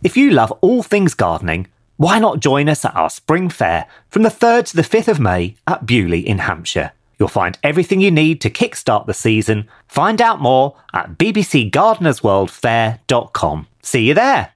If 0.00 0.16
you 0.16 0.30
love 0.30 0.52
all 0.60 0.84
things 0.84 1.14
gardening, 1.14 1.66
why 1.96 2.20
not 2.20 2.38
join 2.38 2.68
us 2.68 2.84
at 2.84 2.94
our 2.94 3.10
spring 3.10 3.48
fair 3.48 3.88
from 4.08 4.22
the 4.22 4.28
3rd 4.28 4.66
to 4.66 4.76
the 4.76 4.82
5th 4.82 5.08
of 5.08 5.18
May 5.18 5.56
at 5.66 5.86
Beaulieu 5.86 6.22
in 6.24 6.38
Hampshire? 6.38 6.92
You'll 7.18 7.28
find 7.28 7.58
everything 7.64 8.00
you 8.00 8.12
need 8.12 8.40
to 8.42 8.50
kickstart 8.50 9.06
the 9.06 9.14
season. 9.14 9.68
Find 9.88 10.22
out 10.22 10.40
more 10.40 10.76
at 10.94 11.18
bbcgardenersworldfair.com. 11.18 13.66
See 13.82 14.06
you 14.06 14.14
there. 14.14 14.52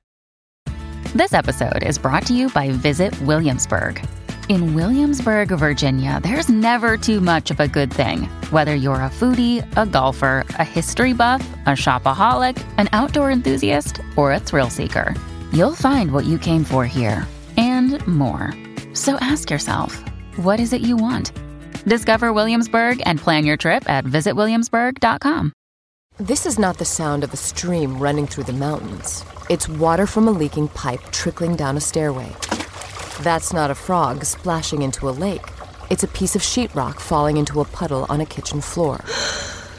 This 1.13 1.33
episode 1.33 1.83
is 1.83 1.99
brought 1.99 2.25
to 2.27 2.35
you 2.35 2.49
by 2.51 2.71
Visit 2.71 3.21
Williamsburg. 3.23 4.07
In 4.49 4.75
Williamsburg, 4.75 5.49
Virginia, 5.49 6.21
there's 6.23 6.49
never 6.49 6.97
too 6.97 7.21
much 7.21 7.51
of 7.51 7.59
a 7.59 7.67
good 7.67 7.93
thing. 7.93 8.27
Whether 8.51 8.77
you're 8.77 8.95
a 8.97 9.11
foodie, 9.11 9.67
a 9.77 9.87
golfer, 9.87 10.45
a 10.59 10.65
history 10.65 11.13
buff, 11.13 11.45
a 11.67 11.71
shopaholic, 11.71 12.65
an 12.79 12.89
outdoor 12.93 13.33
enthusiast, 13.33 14.01
or 14.17 14.33
a 14.33 14.39
thrill 14.39 14.71
seeker, 14.71 15.17
you'll 15.53 15.75
find 15.75 16.13
what 16.13 16.25
you 16.25 16.39
came 16.39 16.65
for 16.65 16.85
here 16.85 17.27
and 17.57 18.05
more. 18.07 18.53
So 18.95 19.17
ask 19.21 19.51
yourself, 19.51 20.03
what 20.37 20.61
is 20.61 20.73
it 20.73 20.81
you 20.81 20.97
want? 20.97 21.33
Discover 21.85 22.33
Williamsburg 22.33 23.03
and 23.05 23.21
plan 23.21 23.45
your 23.45 23.57
trip 23.57 23.89
at 23.89 24.05
visitwilliamsburg.com. 24.05 25.53
This 26.19 26.47
is 26.47 26.59
not 26.59 26.79
the 26.79 26.85
sound 26.85 27.25
of 27.25 27.33
a 27.33 27.37
stream 27.37 27.99
running 27.99 28.27
through 28.27 28.45
the 28.45 28.53
mountains. 28.53 29.25
It's 29.49 29.69
water 29.69 30.07
from 30.07 30.29
a 30.29 30.31
leaking 30.31 30.69
pipe 30.69 31.01
trickling 31.11 31.57
down 31.57 31.77
a 31.77 31.81
stairway. 31.81 32.31
That's 33.23 33.53
not 33.53 33.71
a 33.71 33.75
frog 33.75 34.25
splashing 34.25 34.83
into 34.83 35.09
a 35.09 35.11
lake. 35.11 35.47
It's 35.91 36.05
a 36.05 36.09
piece 36.09 36.37
of 36.37 36.43
sheetrock 36.43 37.01
falling 37.01 37.37
into 37.37 37.61
a 37.61 37.65
puddle 37.65 38.07
on 38.09 38.21
a 38.21 38.27
kitchen 38.27 38.61
floor. 38.61 39.01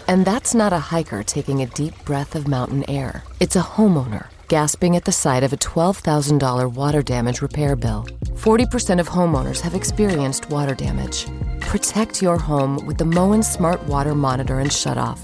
And 0.05 0.26
that's 0.26 0.53
not 0.53 0.73
a 0.73 0.79
hiker 0.79 1.23
taking 1.23 1.62
a 1.62 1.65
deep 1.65 1.93
breath 2.03 2.35
of 2.35 2.45
mountain 2.45 2.84
air. 2.90 3.23
It's 3.40 3.55
a 3.55 3.62
homeowner 3.62 4.27
gasping 4.47 4.95
at 4.95 5.05
the 5.05 5.11
sight 5.11 5.43
of 5.43 5.53
a 5.53 5.57
$12,000 5.57 6.73
water 6.73 7.01
damage 7.01 7.41
repair 7.41 7.75
bill. 7.75 8.05
40% 8.35 8.99
of 8.99 9.09
homeowners 9.09 9.62
have 9.62 9.76
experienced 9.76 10.49
water 10.49 10.76
damage. 10.76 11.27
Protect 11.62 12.21
your 12.21 12.37
home 12.37 12.85
with 12.85 12.98
the 12.98 13.05
Moen 13.05 13.43
Smart 13.43 13.81
Water 13.84 14.13
Monitor 14.13 14.59
and 14.59 14.70
Shutoff. 14.70 15.20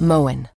Moen. 0.00 0.48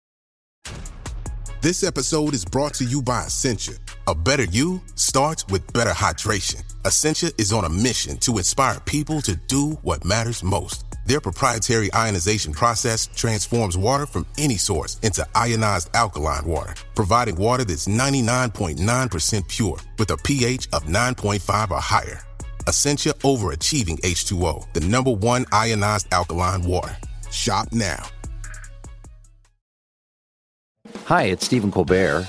This 1.62 1.84
episode 1.84 2.32
is 2.32 2.44
brought 2.44 2.72
to 2.74 2.84
you 2.84 3.02
by 3.02 3.24
Essentia. 3.24 3.74
A 4.06 4.14
better 4.14 4.44
you 4.44 4.80
starts 4.94 5.46
with 5.48 5.70
better 5.74 5.90
hydration. 5.90 6.62
Essentia 6.86 7.32
is 7.36 7.52
on 7.52 7.66
a 7.66 7.68
mission 7.68 8.16
to 8.18 8.38
inspire 8.38 8.80
people 8.80 9.20
to 9.20 9.36
do 9.36 9.72
what 9.82 10.04
matters 10.04 10.42
most. 10.42 10.89
Their 11.10 11.20
proprietary 11.20 11.92
ionization 11.92 12.52
process 12.52 13.08
transforms 13.08 13.76
water 13.76 14.06
from 14.06 14.26
any 14.38 14.56
source 14.56 14.96
into 15.02 15.26
ionized 15.34 15.90
alkaline 15.92 16.44
water, 16.44 16.72
providing 16.94 17.34
water 17.34 17.64
that's 17.64 17.88
99.9% 17.88 19.48
pure 19.48 19.76
with 19.98 20.10
a 20.12 20.16
pH 20.18 20.68
of 20.72 20.84
9.5 20.84 21.70
or 21.72 21.80
higher. 21.80 22.20
Essentia 22.68 23.12
overachieving 23.24 24.00
H2O, 24.02 24.72
the 24.72 24.82
number 24.82 25.10
one 25.10 25.46
ionized 25.50 26.06
alkaline 26.12 26.62
water. 26.62 26.96
Shop 27.32 27.66
now. 27.72 28.06
Hi, 31.06 31.24
it's 31.24 31.44
Stephen 31.44 31.72
Colbert, 31.72 32.28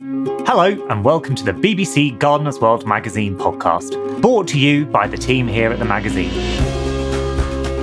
Hello, 0.00 0.66
and 0.90 1.04
welcome 1.04 1.34
to 1.34 1.42
the 1.42 1.50
BBC 1.50 2.16
Gardener's 2.20 2.60
World 2.60 2.86
magazine 2.86 3.36
podcast, 3.36 4.20
brought 4.22 4.46
to 4.46 4.56
you 4.56 4.86
by 4.86 5.08
the 5.08 5.16
team 5.16 5.48
here 5.48 5.72
at 5.72 5.80
the 5.80 5.84
magazine. 5.84 6.30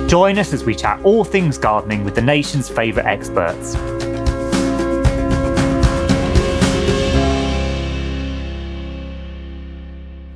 Join 0.08 0.38
us 0.38 0.54
as 0.54 0.64
we 0.64 0.74
chat 0.74 0.98
all 1.04 1.24
things 1.24 1.58
gardening 1.58 2.04
with 2.04 2.14
the 2.14 2.22
nation's 2.22 2.70
favourite 2.70 3.06
experts. 3.06 3.74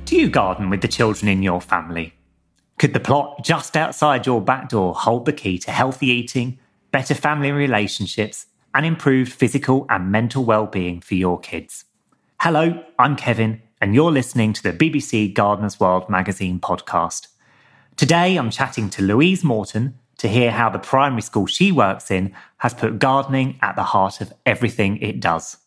Do 0.05 0.15
you 0.15 0.29
garden 0.29 0.69
with 0.69 0.81
the 0.81 0.87
children 0.87 1.29
in 1.29 1.41
your 1.41 1.61
family? 1.61 2.13
Could 2.77 2.93
the 2.93 2.99
plot 2.99 3.43
just 3.43 3.75
outside 3.75 4.27
your 4.27 4.39
back 4.39 4.69
door 4.69 4.93
hold 4.93 5.25
the 5.25 5.33
key 5.33 5.57
to 5.57 5.71
healthy 5.71 6.09
eating, 6.09 6.59
better 6.91 7.15
family 7.15 7.51
relationships, 7.51 8.45
and 8.73 8.85
improved 8.85 9.31
physical 9.31 9.85
and 9.89 10.11
mental 10.11 10.43
well-being 10.43 11.01
for 11.01 11.15
your 11.15 11.39
kids? 11.39 11.85
Hello, 12.39 12.83
I'm 12.97 13.15
Kevin, 13.15 13.61
and 13.79 13.93
you're 13.93 14.11
listening 14.11 14.53
to 14.53 14.63
the 14.63 14.73
BBC 14.73 15.33
Gardener's 15.33 15.79
World 15.79 16.09
magazine 16.09 16.59
podcast. 16.59 17.27
Today, 17.97 18.37
I'm 18.37 18.49
chatting 18.49 18.89
to 18.91 19.01
Louise 19.01 19.43
Moreton 19.43 19.97
to 20.17 20.27
hear 20.27 20.51
how 20.51 20.69
the 20.69 20.79
primary 20.79 21.21
school 21.21 21.45
she 21.47 21.71
works 21.71 22.11
in 22.11 22.33
has 22.57 22.73
put 22.73 22.99
gardening 22.99 23.57
at 23.61 23.75
the 23.75 23.83
heart 23.83 24.21
of 24.21 24.31
everything 24.45 24.97
it 24.97 25.19
does. 25.19 25.57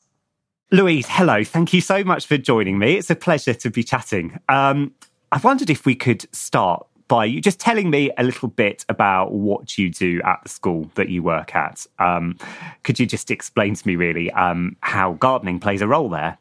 Louise, 0.71 1.07
hello. 1.09 1.45
Thank 1.45 1.73
you 1.73 1.81
so 1.81 2.03
much 2.03 2.27
for 2.27 2.39
joining 2.39 2.79
me. 2.79 2.97
It's 2.97 3.11
a 3.11 3.17
pleasure 3.17 3.55
to 3.55 3.71
be 3.71 3.85
chatting. 3.85 4.39
Um, 4.49 4.95
I 5.31 5.39
wondered 5.39 5.71
if 5.71 5.85
we 5.85 5.95
could 5.95 6.27
start 6.35 6.87
by 7.09 7.25
you 7.25 7.41
just 7.41 7.61
telling 7.61 7.91
me 7.91 8.11
a 8.17 8.25
little 8.25 8.49
bit 8.49 8.85
about 8.89 9.33
what 9.33 9.77
you 9.77 9.91
do 9.91 10.21
at 10.25 10.41
the 10.43 10.49
school 10.49 10.91
that 10.95 11.09
you 11.09 11.23
work 11.23 11.55
at. 11.55 11.87
Um, 11.99 12.39
could 12.83 12.99
you 12.99 13.07
just 13.07 13.31
explain 13.31 13.75
to 13.75 13.87
me, 13.87 13.97
really, 13.97 14.31
um, 14.33 14.77
how 14.81 15.13
gardening 15.15 15.61
plays 15.61 15.83
a 15.83 15.87
role 15.87 16.09
there? 16.09 16.39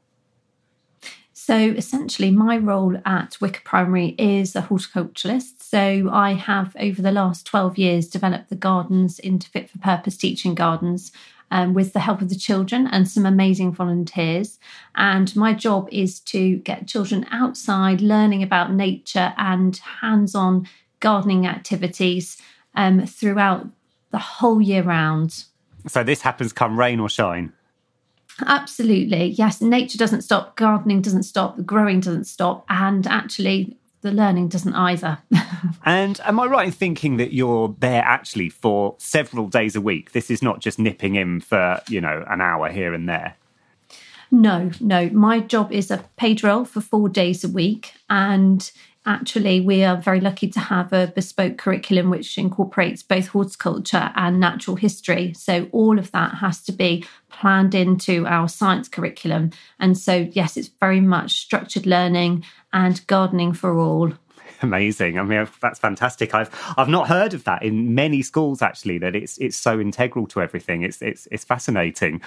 So 1.33 1.57
essentially, 1.57 2.31
my 2.31 2.57
role 2.57 2.95
at 3.05 3.31
Wicor 3.41 3.63
Primary 3.65 4.15
is 4.17 4.55
a 4.55 4.61
horticulturalist. 4.61 5.61
So 5.61 6.09
I 6.09 6.33
have, 6.33 6.73
over 6.79 7.01
the 7.01 7.11
last 7.11 7.45
12 7.45 7.77
years, 7.77 8.07
developed 8.07 8.47
the 8.49 8.55
gardens 8.55 9.19
into 9.19 9.49
fit 9.49 9.69
for 9.69 9.77
purpose 9.79 10.15
teaching 10.15 10.55
gardens 10.55 11.11
um, 11.53 11.75
with 11.75 11.93
the 11.93 11.99
help 11.99 12.19
of 12.19 12.29
the 12.29 12.35
children 12.35 12.87
and 12.87 13.07
some 13.07 13.27
amazing 13.27 13.71
volunteers. 13.71 14.59
And 14.95 15.33
my 15.35 15.53
job 15.53 15.87
is 15.91 16.19
to 16.21 16.57
get 16.57 16.87
children 16.87 17.27
outside 17.31 18.01
learning 18.01 18.41
about 18.41 18.73
nature 18.73 19.35
and 19.37 19.77
hands 20.01 20.33
on 20.33 20.67
gardening 20.99 21.45
activities 21.45 22.41
um, 22.73 23.05
throughout 23.05 23.67
the 24.09 24.17
whole 24.17 24.61
year 24.61 24.81
round. 24.81 25.45
So 25.87 26.03
this 26.03 26.21
happens 26.21 26.53
come 26.53 26.77
rain 26.77 26.99
or 26.99 27.07
shine? 27.07 27.53
Absolutely. 28.47 29.25
Yes, 29.25 29.61
nature 29.61 29.99
doesn't 29.99 30.23
stop, 30.23 30.55
gardening 30.55 31.03
doesn't 31.03 31.21
stop, 31.21 31.55
the 31.55 31.61
growing 31.61 31.99
doesn't 31.99 32.23
stop, 32.23 32.65
and 32.67 33.05
actually 33.05 33.77
the 34.03 34.11
learning 34.11 34.49
doesn't 34.49 34.75
either. 34.75 35.17
and 35.85 36.19
am 36.25 36.39
I 36.39 36.45
right 36.45 36.67
in 36.67 36.71
thinking 36.71 37.17
that 37.17 37.33
you're 37.33 37.75
there 37.79 38.03
actually 38.03 38.49
for 38.49 38.95
several 38.99 39.47
days 39.47 39.75
a 39.75 39.81
week? 39.81 40.11
This 40.11 40.29
is 40.29 40.43
not 40.43 40.59
just 40.59 40.77
nipping 40.77 41.15
in 41.15 41.39
for, 41.39 41.81
you 41.87 42.01
know, 42.01 42.23
an 42.29 42.41
hour 42.41 42.69
here 42.69 42.93
and 42.93 43.09
there. 43.09 43.35
No, 44.29 44.71
no. 44.79 45.09
My 45.09 45.39
job 45.39 45.71
is 45.71 45.89
a 45.89 46.03
paid 46.17 46.43
role 46.43 46.65
for 46.65 46.81
four 46.81 47.07
days 47.07 47.43
a 47.43 47.47
week. 47.49 47.93
And 48.09 48.69
actually, 49.05 49.61
we 49.61 49.83
are 49.83 49.97
very 49.97 50.19
lucky 50.19 50.47
to 50.49 50.59
have 50.59 50.93
a 50.93 51.07
bespoke 51.07 51.57
curriculum 51.57 52.09
which 52.09 52.37
incorporates 52.37 53.03
both 53.03 53.27
horticulture 53.27 54.11
and 54.15 54.39
natural 54.39 54.75
history. 54.75 55.33
So, 55.33 55.67
all 55.71 55.99
of 55.99 56.11
that 56.11 56.35
has 56.35 56.61
to 56.63 56.71
be 56.71 57.05
planned 57.29 57.75
into 57.75 58.25
our 58.25 58.47
science 58.47 58.87
curriculum. 58.87 59.51
And 59.79 59.97
so, 59.97 60.27
yes, 60.31 60.57
it's 60.57 60.69
very 60.79 61.01
much 61.01 61.33
structured 61.33 61.85
learning 61.85 62.45
and 62.71 63.05
gardening 63.07 63.53
for 63.53 63.77
all. 63.77 64.13
Amazing. 64.61 65.19
I 65.19 65.23
mean, 65.23 65.47
that's 65.61 65.79
fantastic. 65.79 66.33
I've 66.33 66.49
I've 66.77 66.89
not 66.89 67.07
heard 67.07 67.33
of 67.33 67.43
that 67.43 67.63
in 67.63 67.93
many 67.95 68.21
schools 68.21 68.61
actually. 68.61 68.97
That 68.97 69.15
it's 69.15 69.37
it's 69.37 69.57
so 69.57 69.79
integral 69.79 70.25
to 70.27 70.41
everything. 70.41 70.83
It's 70.83 71.01
it's 71.01 71.27
it's 71.31 71.43
fascinating. 71.43 72.21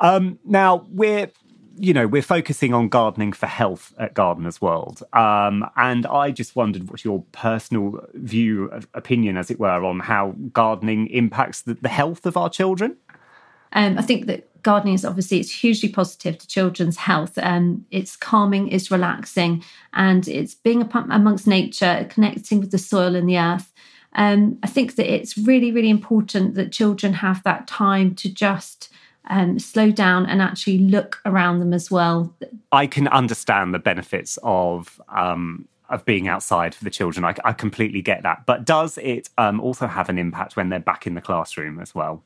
Um, 0.00 0.38
now 0.44 0.86
we're 0.90 1.30
you 1.76 1.92
know 1.92 2.06
we're 2.06 2.22
focusing 2.22 2.74
on 2.74 2.88
gardening 2.88 3.32
for 3.32 3.46
health 3.46 3.94
at 3.98 4.14
Gardeners 4.14 4.60
World, 4.60 5.02
um, 5.12 5.68
and 5.76 6.06
I 6.06 6.30
just 6.30 6.56
wondered 6.56 6.90
what's 6.90 7.04
your 7.04 7.24
personal 7.32 8.04
view, 8.14 8.70
opinion, 8.94 9.36
as 9.36 9.50
it 9.50 9.58
were, 9.58 9.84
on 9.84 10.00
how 10.00 10.34
gardening 10.52 11.08
impacts 11.08 11.62
the, 11.62 11.74
the 11.74 11.88
health 11.88 12.26
of 12.26 12.36
our 12.36 12.50
children. 12.50 12.96
Um, 13.72 13.98
I 13.98 14.02
think 14.02 14.26
that 14.26 14.48
gardening 14.62 14.94
is 14.94 15.04
obviously 15.04 15.40
it's 15.40 15.50
hugely 15.50 15.88
positive 15.88 16.38
to 16.38 16.46
children's 16.46 16.96
health. 16.96 17.38
Um, 17.38 17.84
it's 17.90 18.16
calming, 18.16 18.68
it's 18.68 18.90
relaxing, 18.90 19.64
and 19.92 20.26
it's 20.28 20.54
being 20.54 20.82
amongst 20.82 21.46
nature, 21.46 22.06
connecting 22.10 22.60
with 22.60 22.70
the 22.70 22.78
soil 22.78 23.16
and 23.16 23.28
the 23.28 23.38
earth. 23.38 23.72
Um, 24.14 24.58
I 24.62 24.66
think 24.66 24.96
that 24.96 25.12
it's 25.12 25.38
really, 25.38 25.72
really 25.72 25.88
important 25.90 26.54
that 26.54 26.72
children 26.72 27.14
have 27.14 27.42
that 27.44 27.66
time 27.66 28.14
to 28.16 28.32
just 28.32 28.91
um, 29.28 29.58
slow 29.58 29.90
down 29.90 30.26
and 30.26 30.42
actually 30.42 30.78
look 30.78 31.20
around 31.24 31.60
them 31.60 31.72
as 31.72 31.90
well. 31.90 32.34
I 32.72 32.86
can 32.86 33.08
understand 33.08 33.72
the 33.74 33.78
benefits 33.78 34.38
of 34.42 35.00
um, 35.08 35.68
of 35.88 36.04
being 36.04 36.26
outside 36.26 36.74
for 36.74 36.84
the 36.84 36.90
children. 36.90 37.24
I, 37.24 37.34
I 37.44 37.52
completely 37.52 38.00
get 38.00 38.22
that. 38.22 38.46
But 38.46 38.64
does 38.64 38.98
it 38.98 39.28
um, 39.36 39.60
also 39.60 39.86
have 39.86 40.08
an 40.08 40.18
impact 40.18 40.56
when 40.56 40.70
they're 40.70 40.80
back 40.80 41.06
in 41.06 41.14
the 41.14 41.20
classroom 41.20 41.78
as 41.78 41.94
well? 41.94 42.22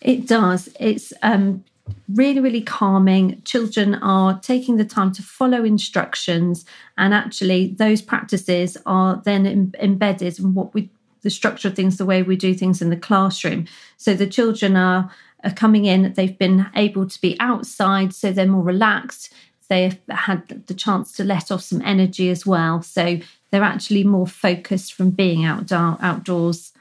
It 0.00 0.28
does. 0.28 0.68
It's 0.78 1.12
um, 1.22 1.64
really, 2.08 2.40
really 2.40 2.60
calming. 2.60 3.42
Children 3.44 3.96
are 3.96 4.38
taking 4.40 4.76
the 4.76 4.84
time 4.84 5.12
to 5.12 5.22
follow 5.22 5.64
instructions, 5.64 6.64
and 6.96 7.12
actually, 7.12 7.68
those 7.68 8.00
practices 8.00 8.76
are 8.86 9.20
then 9.24 9.46
Im- 9.46 9.74
embedded 9.80 10.38
in 10.38 10.54
what 10.54 10.72
we 10.72 10.90
the 11.22 11.30
structure 11.30 11.68
of 11.68 11.74
things, 11.74 11.96
the 11.96 12.04
way 12.04 12.22
we 12.22 12.36
do 12.36 12.54
things 12.54 12.80
in 12.80 12.90
the 12.90 12.96
classroom. 12.96 13.66
So 13.96 14.14
the 14.14 14.26
children 14.26 14.76
are, 14.76 15.10
are 15.44 15.52
coming 15.52 15.84
in, 15.84 16.12
they've 16.14 16.38
been 16.38 16.66
able 16.74 17.08
to 17.08 17.20
be 17.20 17.36
outside, 17.40 18.14
so 18.14 18.32
they're 18.32 18.46
more 18.46 18.62
relaxed. 18.62 19.32
They've 19.68 19.98
had 20.10 20.66
the 20.66 20.74
chance 20.74 21.12
to 21.12 21.24
let 21.24 21.50
off 21.50 21.62
some 21.62 21.82
energy 21.82 22.28
as 22.30 22.44
well. 22.44 22.82
So 22.82 23.18
they're 23.50 23.62
actually 23.62 24.04
more 24.04 24.26
focused 24.26 24.92
from 24.92 25.10
being 25.10 25.44
outdoor, 25.44 25.96
outdoors. 26.00 26.72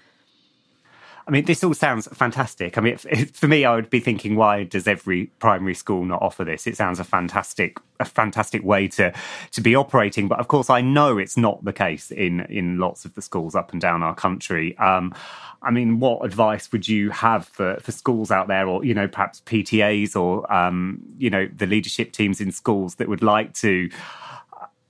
I 1.25 1.31
mean, 1.31 1.45
this 1.45 1.63
all 1.63 1.73
sounds 1.73 2.07
fantastic. 2.07 2.77
I 2.77 2.81
mean, 2.81 2.97
for 2.97 3.47
me, 3.47 3.63
I 3.63 3.75
would 3.75 3.89
be 3.89 3.99
thinking, 3.99 4.35
why 4.35 4.65
does 4.65 4.87
every 4.87 5.27
primary 5.39 5.73
school 5.73 6.03
not 6.03 6.21
offer 6.21 6.43
this? 6.43 6.67
It 6.67 6.75
sounds 6.75 6.99
a 6.99 7.03
fantastic, 7.03 7.77
a 7.99 8.05
fantastic 8.05 8.63
way 8.63 8.87
to 8.89 9.13
to 9.51 9.61
be 9.61 9.75
operating. 9.75 10.27
But 10.27 10.39
of 10.39 10.47
course, 10.47 10.69
I 10.69 10.81
know 10.81 11.17
it's 11.17 11.37
not 11.37 11.63
the 11.63 11.73
case 11.73 12.11
in 12.11 12.41
in 12.41 12.77
lots 12.77 13.05
of 13.05 13.15
the 13.15 13.21
schools 13.21 13.55
up 13.55 13.71
and 13.71 13.79
down 13.79 14.03
our 14.03 14.15
country. 14.15 14.77
Um, 14.77 15.15
I 15.61 15.71
mean, 15.71 15.99
what 15.99 16.25
advice 16.25 16.69
would 16.73 16.89
you 16.89 17.09
have 17.11 17.47
for, 17.47 17.77
for 17.79 17.93
schools 17.93 18.29
out 18.29 18.49
there, 18.49 18.67
or 18.67 18.83
you 18.83 18.93
know, 18.93 19.07
perhaps 19.07 19.41
PTAs, 19.45 20.15
or 20.15 20.51
um, 20.53 21.01
you 21.17 21.29
know, 21.29 21.47
the 21.55 21.65
leadership 21.65 22.11
teams 22.11 22.41
in 22.41 22.51
schools 22.51 22.95
that 22.95 23.07
would 23.07 23.23
like 23.23 23.53
to 23.55 23.89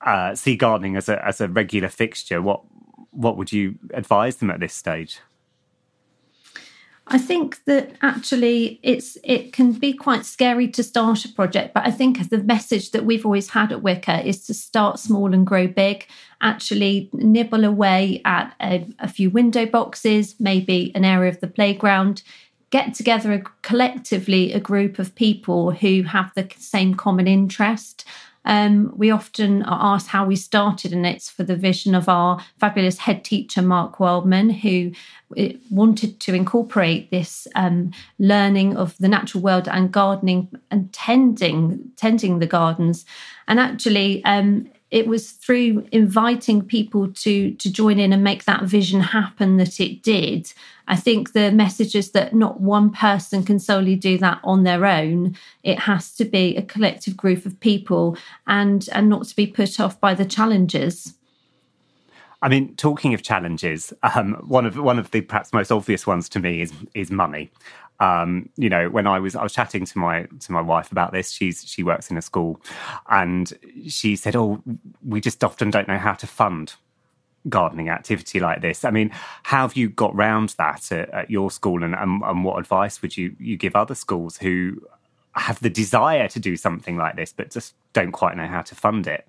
uh, 0.02 0.34
see 0.34 0.56
gardening 0.56 0.96
as 0.96 1.10
a 1.10 1.24
as 1.24 1.42
a 1.42 1.48
regular 1.48 1.90
fixture? 1.90 2.42
What 2.42 2.62
what 3.12 3.38
would 3.38 3.52
you 3.52 3.76
advise 3.94 4.38
them 4.38 4.50
at 4.50 4.60
this 4.60 4.74
stage? 4.74 5.20
I 7.08 7.18
think 7.18 7.64
that 7.66 7.92
actually 8.02 8.80
it's 8.82 9.18
it 9.24 9.52
can 9.52 9.74
be 9.74 9.94
quite 9.94 10.26
scary 10.26 10.70
to 10.70 10.84
start 10.84 11.26
a 11.26 11.30
project, 11.30 11.74
but 11.74 11.86
I 11.86 11.92
think 11.92 12.30
the 12.30 12.38
message 12.38 12.92
that 12.92 13.04
we've 13.04 13.26
always 13.26 13.50
had 13.50 13.74
at 13.74 13.82
Wicor 13.82 14.24
is 14.24 14.46
to 14.48 14.54
start 14.54 15.00
small 15.00 15.34
and 15.34 15.46
grow 15.46 15.68
big. 15.68 16.08
Actually, 16.42 17.10
nibble 17.12 17.66
away 17.66 18.22
at 18.24 18.56
a, 18.62 18.88
a 19.00 19.08
few 19.10 19.30
window 19.30 19.66
boxes, 19.66 20.36
maybe 20.40 20.92
an 20.96 21.04
area 21.04 21.30
of 21.30 21.42
the 21.42 21.48
playground. 21.48 22.24
Get 22.70 22.94
together 22.94 23.34
a, 23.34 23.44
collectively 23.62 24.54
a 24.54 24.60
group 24.60 24.98
of 24.98 25.14
people 25.14 25.72
who 25.72 26.04
have 26.04 26.32
the 26.36 26.50
same 26.58 26.96
common 26.96 27.28
interest 27.28 28.06
um, 28.46 28.94
we 28.96 29.12
often 29.12 29.64
are 29.64 29.96
asked 29.96 30.08
how 30.08 30.26
we 30.26 30.36
started, 30.36 30.94
and 30.94 31.06
it's 31.06 31.30
for 31.30 31.44
the 31.44 31.56
vision 31.56 31.96
of 31.96 32.10
our 32.10 32.40
fabulous 32.60 32.98
head 32.98 33.24
teacher, 33.24 33.62
Mark 33.62 34.00
Wildman, 34.00 34.50
who 34.50 34.92
eh, 35.38 35.54
wanted 35.70 36.20
to 36.20 36.34
incorporate 36.34 37.10
this 37.10 37.48
um, 37.56 37.92
learning 38.20 38.76
of 38.76 38.98
the 38.98 39.08
natural 39.08 39.42
world 39.42 39.68
and 39.68 39.92
gardening 39.92 40.50
and 40.72 40.92
tending 40.92 41.92
tending 41.96 42.40
the 42.40 42.48
gardens. 42.48 43.06
And 43.48 43.60
actually, 43.60 44.24
um, 44.26 44.70
it 44.94 45.08
was 45.08 45.32
through 45.32 45.88
inviting 45.92 46.62
people 46.62 47.12
to 47.12 47.52
to 47.56 47.72
join 47.72 47.98
in 47.98 48.14
and 48.14 48.24
make 48.24 48.46
that 48.46 48.64
vision 48.64 49.02
happen 49.02 49.58
that 49.58 49.80
it 49.80 50.04
did. 50.04 50.54
I 50.88 50.96
think 50.96 51.34
the 51.34 51.52
message 51.52 51.96
is 51.96 52.12
that 52.12 52.36
not 52.36 52.62
one 52.62 52.92
person 52.92 53.44
can 53.44 53.58
solely 53.58 53.96
do 53.96 54.20
that 54.20 54.40
on 54.44 54.64
their 54.64 54.86
own. 54.86 55.36
It 55.64 55.80
has 55.80 56.14
to 56.18 56.26
be 56.26 56.56
a 56.56 56.62
collective 56.62 57.18
group 57.18 57.48
of 57.48 57.60
people 57.60 58.18
and 58.46 58.88
and 58.94 59.10
not 59.10 59.26
to 59.26 59.36
be 59.36 59.48
put 59.48 59.80
off 59.80 60.00
by 60.00 60.14
the 60.14 60.26
challenges. 60.26 61.16
I 62.44 62.50
mean, 62.50 62.76
talking 62.76 63.14
of 63.16 63.24
challenges, 63.24 63.94
um, 64.04 64.34
one 64.48 64.68
of 64.68 64.78
one 64.78 65.00
of 65.00 65.10
the 65.10 65.22
perhaps 65.22 65.54
most 65.54 65.72
obvious 65.72 66.06
ones 66.06 66.30
to 66.30 66.40
me 66.40 66.62
is 66.62 66.72
is 66.94 67.10
money. 67.10 67.50
Um, 68.04 68.50
you 68.58 68.70
know, 68.70 68.90
when 68.90 69.08
I 69.08 69.20
was 69.20 69.34
I 69.36 69.44
was 69.44 69.54
chatting 69.54 69.86
to 69.86 69.98
my 69.98 70.24
to 70.42 70.52
my 70.52 70.62
wife 70.62 70.92
about 70.92 71.14
this, 71.14 71.32
she's 71.32 71.64
she 71.66 71.84
works 71.84 72.12
in 72.12 72.18
a 72.18 72.22
school, 72.22 72.60
and 73.10 73.52
she 73.88 74.18
said, 74.18 74.36
"Oh, 74.36 74.62
we 75.06 75.22
just 75.22 75.44
often 75.44 75.70
don't 75.70 75.88
know 75.88 75.98
how 75.98 76.14
to 76.14 76.28
fund 76.28 76.74
gardening 77.48 77.90
activity 77.90 78.40
like 78.40 78.62
this. 78.62 78.84
I 78.86 78.92
mean, 78.92 79.12
how 79.44 79.62
have 79.68 79.76
you 79.76 79.90
got 79.90 80.16
round 80.16 80.50
that 80.58 80.92
at, 80.92 81.10
at 81.10 81.30
your 81.30 81.52
school, 81.52 81.84
and, 81.84 81.96
and, 81.96 82.22
and 82.24 82.44
what 82.44 82.60
advice 82.60 83.02
would 83.02 83.16
you 83.16 83.36
you 83.40 83.56
give 83.56 83.76
other 83.76 83.96
schools 83.96 84.38
who 84.38 84.82
have 85.36 85.60
the 85.62 85.70
desire 85.70 86.28
to 86.28 86.40
do 86.40 86.56
something 86.56 86.96
like 86.96 87.16
this 87.16 87.34
but 87.34 87.50
just 87.50 87.74
don't 87.94 88.12
quite 88.12 88.36
know 88.36 88.48
how 88.48 88.62
to 88.64 88.76
fund 88.76 89.08
it? 89.08 89.28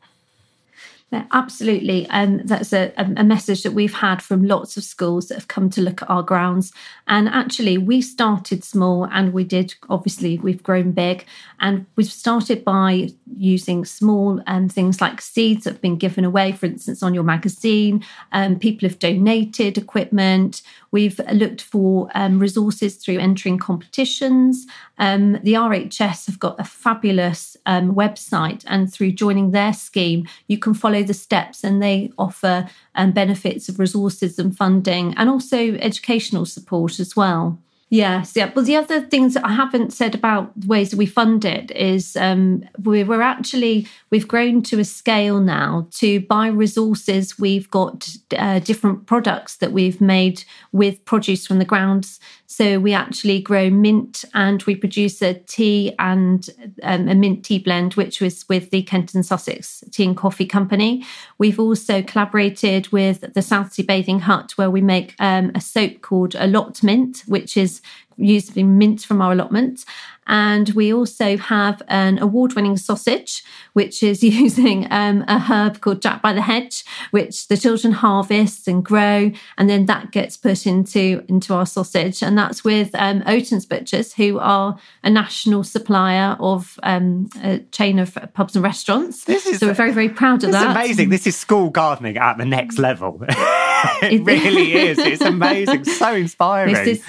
Yeah, 1.15 1.27
absolutely. 1.31 2.09
And 2.11 2.41
um, 2.41 2.47
that's 2.49 2.73
a, 2.73 2.93
a 2.97 3.23
message 3.23 3.63
that 3.63 3.71
we've 3.71 3.95
had 3.95 4.21
from 4.21 4.49
lots 4.49 4.77
of 4.77 4.83
schools 4.83 5.29
that 5.29 5.37
have 5.37 5.47
come 5.47 5.71
to 5.71 5.81
look 5.81 6.03
at 6.03 6.11
our 6.11 6.25
grounds. 6.25 6.73
And 7.07 7.29
actually, 7.29 7.79
we 7.79 8.03
started 8.03 8.65
small 8.65 9.05
and 9.05 9.33
we 9.33 9.45
did, 9.45 9.77
obviously, 9.89 10.39
we've 10.39 10.65
grown 10.65 10.91
big. 10.91 11.25
And 11.61 11.87
we've 11.95 12.11
started 12.11 12.65
by 12.65 13.11
using 13.37 13.85
small 13.85 14.43
um, 14.47 14.69
things 14.69 15.01
like 15.01 15.21
seeds 15.21 15.65
that 15.65 15.75
have 15.75 15.81
been 15.81 15.97
given 15.97 16.25
away, 16.25 16.53
for 16.53 16.67
instance, 16.67 17.03
on 17.03 17.15
your 17.15 17.23
magazine. 17.23 18.05
Um, 18.33 18.59
people 18.59 18.89
have 18.89 18.99
donated 18.99 19.79
equipment. 19.79 20.63
We've 20.91 21.21
looked 21.33 21.63
for 21.63 22.11
um, 22.15 22.39
resources 22.39 22.97
through 22.97 23.19
entering 23.19 23.59
competitions. 23.59 24.67
Um, 24.99 25.33
the 25.43 25.55
RHS 25.55 26.27
have 26.27 26.39
got 26.39 26.61
a 26.61 26.65
fabulous 26.65 27.57
um, 27.67 27.95
website, 27.95 28.65
and 28.67 28.93
through 28.93 29.13
joining 29.13 29.51
their 29.51 29.73
scheme, 29.73 30.29
you 30.49 30.59
can 30.59 30.75
follow 30.75 31.03
the 31.03 31.15
steps 31.15 31.65
and 31.65 31.83
they 31.83 32.13
offer 32.19 32.69
um, 32.95 33.13
benefits 33.13 33.69
of 33.69 33.79
resources 33.79 34.39
and 34.39 34.57
funding 34.57 35.15
and 35.17 35.29
also 35.29 35.75
educational 35.75 36.45
support 36.45 37.01
as 37.01 37.17
well. 37.17 37.59
Yes, 37.95 38.33
yeah. 38.35 38.51
Well, 38.53 38.65
the 38.65 38.75
other 38.75 39.03
things 39.03 39.35
that 39.35 39.45
I 39.45 39.53
haven't 39.53 39.93
said 39.93 40.17
about 40.17 40.51
the 40.59 40.67
ways 40.67 40.91
that 40.91 40.97
we 40.97 41.07
fund 41.07 41.45
it 41.45 41.71
is 41.71 42.17
um, 42.17 42.65
we're, 42.83 43.07
we're 43.07 43.23
actually 43.23 43.87
we've 44.11 44.27
grown 44.27 44.63
to 44.63 44.81
a 44.81 44.85
scale 44.85 45.39
now 45.39 45.87
to 45.93 46.19
buy 46.19 46.49
resources. 46.49 47.39
We've 47.39 47.71
got 47.71 48.09
uh, 48.37 48.59
different 48.59 49.07
products 49.07 49.59
that 49.59 49.71
we've 49.71 50.01
made 50.01 50.43
with 50.73 51.05
produce 51.05 51.47
from 51.47 51.61
the 51.61 51.65
grounds. 51.65 52.19
So 52.47 52.79
we 52.79 52.93
actually 52.93 53.41
grow 53.41 53.71
mint 53.71 54.25
and 54.35 54.63
we 54.65 54.77
produce 54.77 55.23
a 55.23 55.35
tea 55.35 55.95
and 55.99 56.49
um, 56.83 57.09
a 57.09 57.15
mint 57.15 57.45
tea 57.45 57.59
blend, 57.59 57.95
which 57.95 58.21
was 58.21 58.45
with 58.49 58.71
the 58.71 58.83
Kent 58.83 59.15
and 59.15 59.25
Sussex 59.25 59.83
Tea 59.91 60.05
and 60.05 60.17
Coffee 60.17 60.47
Company. 60.47 61.05
We've 61.39 61.59
also 61.59 62.03
collaborated 62.03 62.89
with 62.93 63.33
the 63.35 63.43
Southsea 63.43 63.85
Bathing 63.85 64.21
Hut, 64.21 64.53
where 64.57 64.71
we 64.71 64.81
make 64.83 65.15
um, 65.19 65.53
a 65.55 65.61
soap 65.61 66.03
called 66.03 66.35
Allot 66.35 66.83
Mint, 66.83 67.23
which 67.27 67.57
is 67.57 67.81
using 68.17 68.79
mint 68.79 69.03
from 69.03 69.21
our 69.21 69.33
allotment. 69.33 69.85
And 70.27 70.71
we 70.71 70.93
also 70.93 71.37
have 71.37 71.83
an 71.89 72.19
award 72.19 72.55
winning 72.55 72.77
sausage, 72.77 73.45
which 73.73 74.03
is 74.03 74.23
using 74.23 74.87
um, 74.91 75.25
a 75.29 75.39
herb 75.39 75.81
called 75.81 76.03
Jack 76.03 76.23
by 76.23 76.33
the 76.33 76.43
Hedge, 76.43 76.85
which 77.11 77.49
the 77.49 77.57
children 77.57 77.93
harvest 77.93 78.67
and 78.67 78.85
grow. 78.85 79.33
And 79.59 79.69
then 79.69 79.87
that 79.87 80.11
gets 80.11 80.37
put 80.37 80.67
into, 80.67 81.25
into 81.29 81.55
our 81.55 81.67
sausage. 81.67 82.23
And 82.23 82.39
that's 82.39 82.65
with 82.65 82.91
um, 82.95 83.23
Owton's 83.27 83.67
Butchers, 83.67 84.15
who 84.15 84.39
are 84.39 84.79
a 85.03 85.11
national 85.11 85.65
supplier 85.65 86.37
of 86.41 86.79
um, 86.83 87.29
a 87.43 87.59
chain 87.71 87.99
of 87.99 88.17
pubs 88.33 88.57
and 88.57 88.63
restaurants. 88.63 89.25
This 89.25 89.47
is, 89.47 89.59
so 89.59 89.67
we're 89.67 89.75
very, 89.75 89.93
very 89.93 90.09
proud 90.09 90.45
of 90.45 90.53
that. 90.53 90.71
Amazing. 90.71 91.11
This 91.11 91.27
is 91.27 91.37
school 91.37 91.71
gardening 91.71 92.17
at 92.17 92.39
the 92.39 92.45
next 92.47 92.79
level. 92.79 93.19
it 93.29 94.25
really 94.25 94.73
is. 94.73 94.99
It's 94.99 95.21
amazing. 95.23 95.85
So 95.85 96.15
inspiring 96.15 97.03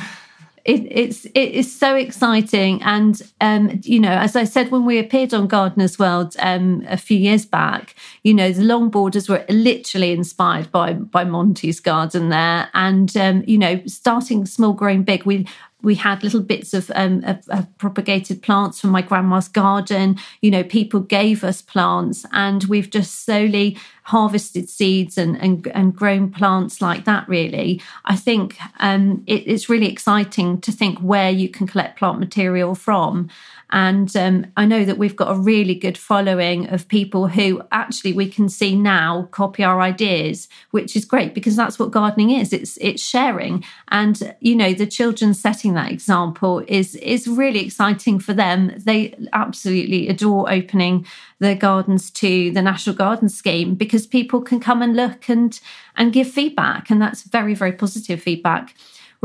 it, 0.66 0.88
it's 0.90 1.26
it 1.26 1.52
is 1.52 1.74
so 1.74 1.96
exciting 1.96 2.82
and 2.82 3.22
um, 3.40 3.80
you 3.84 4.00
know 4.00 4.12
as 4.12 4.36
i 4.36 4.44
said 4.44 4.72
when 4.72 4.84
we 4.84 4.98
appeared 4.98 5.34
on 5.34 5.48
gardeners 5.48 6.00
world 6.00 6.36
um, 6.40 6.84
a 6.88 6.98
few 6.98 7.18
years 7.18 7.46
back 7.46 7.96
you 8.24 8.34
know 8.34 8.52
the 8.52 8.64
longboarders 8.64 9.30
were 9.30 9.46
literally 9.48 10.12
inspired 10.12 10.72
by 10.72 10.94
by 10.94 11.24
monty's 11.24 11.80
garden 11.80 12.30
there 12.30 12.70
and 12.74 13.16
um, 13.16 13.44
you 13.46 13.58
know 13.58 13.82
starting 13.86 14.46
small 14.46 14.74
growing 14.74 15.04
big 15.04 15.24
we 15.24 15.48
we 15.82 15.94
had 15.94 16.24
little 16.24 16.42
bits 16.42 16.74
of, 16.74 16.92
um, 16.96 17.24
of, 17.26 17.48
of, 17.50 17.78
propagated 17.78 18.42
plants 18.42 18.82
from 18.82 18.90
my 18.90 19.04
grandma's 19.04 19.48
garden. 19.48 20.18
You 20.42 20.50
know, 20.50 20.64
people 20.64 21.00
gave 21.00 21.44
us 21.44 21.62
plants, 21.62 22.26
and 22.32 22.64
we've 22.64 22.90
just 22.90 23.24
slowly 23.24 23.78
harvested 24.06 24.70
seeds 24.70 25.18
and 25.18 25.36
and, 25.42 25.68
and 25.68 25.96
grown 25.96 26.32
plants 26.32 26.82
like 26.82 27.06
that. 27.06 27.28
Really, 27.28 27.82
I 28.06 28.16
think 28.16 28.58
um, 28.80 29.24
it, 29.28 29.48
it's 29.48 29.70
really 29.70 29.92
exciting 29.92 30.62
to 30.62 30.72
think 30.72 31.00
where 31.00 31.30
you 31.30 31.50
can 31.50 31.68
collect 31.68 32.00
plant 32.00 32.20
material 32.20 32.76
from. 32.76 33.30
And 33.72 34.16
um, 34.16 34.46
I 34.56 34.66
know 34.66 34.86
that 34.86 35.00
we've 35.00 35.16
got 35.16 35.36
a 35.36 35.40
really 35.40 35.74
good 35.74 35.98
following 35.98 36.70
of 36.70 36.88
people 36.88 37.28
who 37.28 37.64
actually 37.72 38.14
we 38.14 38.30
can 38.30 38.48
see 38.48 38.76
now 38.76 39.28
copy 39.32 39.64
our 39.64 39.82
ideas, 39.82 40.48
which 40.70 40.96
is 40.96 41.04
great 41.04 41.34
because 41.34 41.56
that's 41.56 41.80
what 41.80 41.92
gardening 41.92 42.30
is. 42.30 42.54
It's 42.54 42.78
it's 42.80 43.04
sharing, 43.04 43.64
and 43.90 44.36
you 44.40 44.56
know 44.56 44.74
the 44.74 44.86
children 44.86 45.34
setting 45.34 45.74
that 45.74 45.92
example 45.92 46.64
is 46.68 46.96
is 46.96 47.28
really 47.28 47.66
exciting 47.66 48.20
for 48.20 48.34
them. 48.34 48.72
They 48.78 49.16
absolutely 49.34 50.10
adore 50.10 50.52
opening 50.52 51.06
the 51.40 51.56
gardens 51.56 52.10
to 52.12 52.52
the 52.52 52.62
National 52.62 52.96
Garden 52.96 53.30
Scheme 53.30 53.76
because 53.76 54.08
people 54.08 54.42
can 54.42 54.60
come 54.60 54.82
and 54.82 54.96
look 54.96 55.30
and 55.30 55.60
and 55.96 56.14
give 56.14 56.30
feedback, 56.30 56.90
and 56.90 57.02
that's 57.02 57.24
very 57.24 57.54
very 57.54 57.74
positive 57.74 58.22
feedback. 58.22 58.76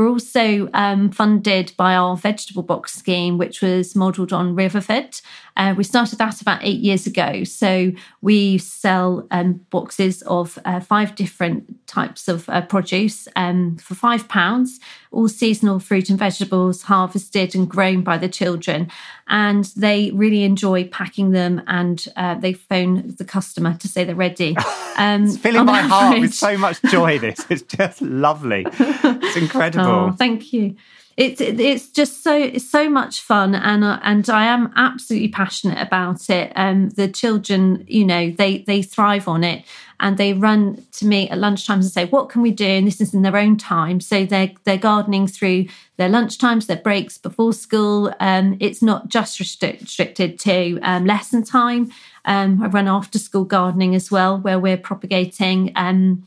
We're 0.01 0.09
also 0.09 0.67
um, 0.73 1.11
funded 1.11 1.73
by 1.77 1.93
our 1.93 2.17
vegetable 2.17 2.63
box 2.63 2.95
scheme, 2.95 3.37
which 3.37 3.61
was 3.61 3.95
modelled 3.95 4.33
on 4.33 4.55
Riverford. 4.55 5.21
Uh, 5.55 5.75
we 5.77 5.83
started 5.83 6.17
that 6.17 6.41
about 6.41 6.63
eight 6.63 6.79
years 6.79 7.05
ago. 7.05 7.43
So 7.43 7.91
we 8.21 8.57
sell 8.57 9.27
um, 9.29 9.65
boxes 9.69 10.23
of 10.23 10.57
uh, 10.65 10.79
five 10.79 11.13
different 11.13 11.85
types 11.85 12.27
of 12.27 12.49
uh, 12.49 12.61
produce 12.61 13.27
um, 13.35 13.77
for 13.77 13.93
five 13.93 14.27
pounds, 14.27 14.79
all 15.11 15.27
seasonal 15.27 15.79
fruit 15.79 16.09
and 16.09 16.17
vegetables 16.17 16.83
harvested 16.83 17.53
and 17.53 17.69
grown 17.69 18.01
by 18.01 18.17
the 18.17 18.29
children. 18.29 18.89
And 19.27 19.65
they 19.75 20.09
really 20.11 20.43
enjoy 20.43 20.85
packing 20.85 21.29
them 21.29 21.61
and 21.67 22.03
uh, 22.15 22.35
they 22.35 22.53
phone 22.53 23.13
the 23.17 23.25
customer 23.25 23.75
to 23.77 23.87
say 23.87 24.03
they're 24.03 24.15
ready. 24.15 24.55
Um, 24.97 25.23
it's 25.23 25.37
filling 25.37 25.65
my 25.65 25.79
average. 25.79 25.91
heart 25.91 26.19
with 26.19 26.33
so 26.33 26.57
much 26.57 26.79
joy, 26.83 27.17
this. 27.17 27.43
It's 27.49 27.63
just 27.63 28.01
lovely. 28.01 28.65
It's 28.67 29.37
incredible. 29.37 29.85
Oh, 29.91 30.11
thank 30.11 30.53
you 30.53 30.75
it's 31.17 31.41
it's 31.41 31.89
just 31.89 32.23
so 32.23 32.35
it's 32.35 32.69
so 32.69 32.89
much 32.89 33.21
fun 33.21 33.53
and 33.53 33.83
uh, 33.83 33.99
and 34.01 34.29
I 34.29 34.45
am 34.45 34.71
absolutely 34.75 35.27
passionate 35.27 35.79
about 35.79 36.29
it. 36.29 36.51
Um, 36.55 36.89
the 36.89 37.07
children, 37.07 37.83
you 37.87 38.05
know, 38.05 38.31
they 38.31 38.59
they 38.59 38.81
thrive 38.81 39.27
on 39.27 39.43
it 39.43 39.65
and 39.99 40.17
they 40.17 40.33
run 40.33 40.83
to 40.93 41.05
me 41.05 41.29
at 41.29 41.37
lunchtimes 41.37 41.73
and 41.73 41.85
say, 41.85 42.05
"What 42.05 42.29
can 42.29 42.41
we 42.41 42.51
do?" 42.51 42.65
And 42.65 42.87
this 42.87 43.01
is 43.01 43.13
in 43.13 43.23
their 43.23 43.35
own 43.35 43.57
time, 43.57 43.99
so 43.99 44.25
they're 44.25 44.51
they're 44.63 44.77
gardening 44.77 45.27
through 45.27 45.67
their 45.97 46.09
lunchtimes, 46.09 46.67
their 46.67 46.77
breaks 46.77 47.17
before 47.17 47.53
school. 47.53 48.13
Um, 48.19 48.57
it's 48.61 48.81
not 48.81 49.09
just 49.09 49.39
restricted 49.39 50.39
to 50.39 50.79
um, 50.81 51.05
lesson 51.05 51.43
time. 51.43 51.91
Um, 52.23 52.63
I 52.63 52.67
run 52.67 52.87
after 52.87 53.19
school 53.19 53.43
gardening 53.43 53.95
as 53.95 54.09
well, 54.09 54.39
where 54.39 54.59
we're 54.59 54.77
propagating. 54.77 55.73
Um, 55.75 56.23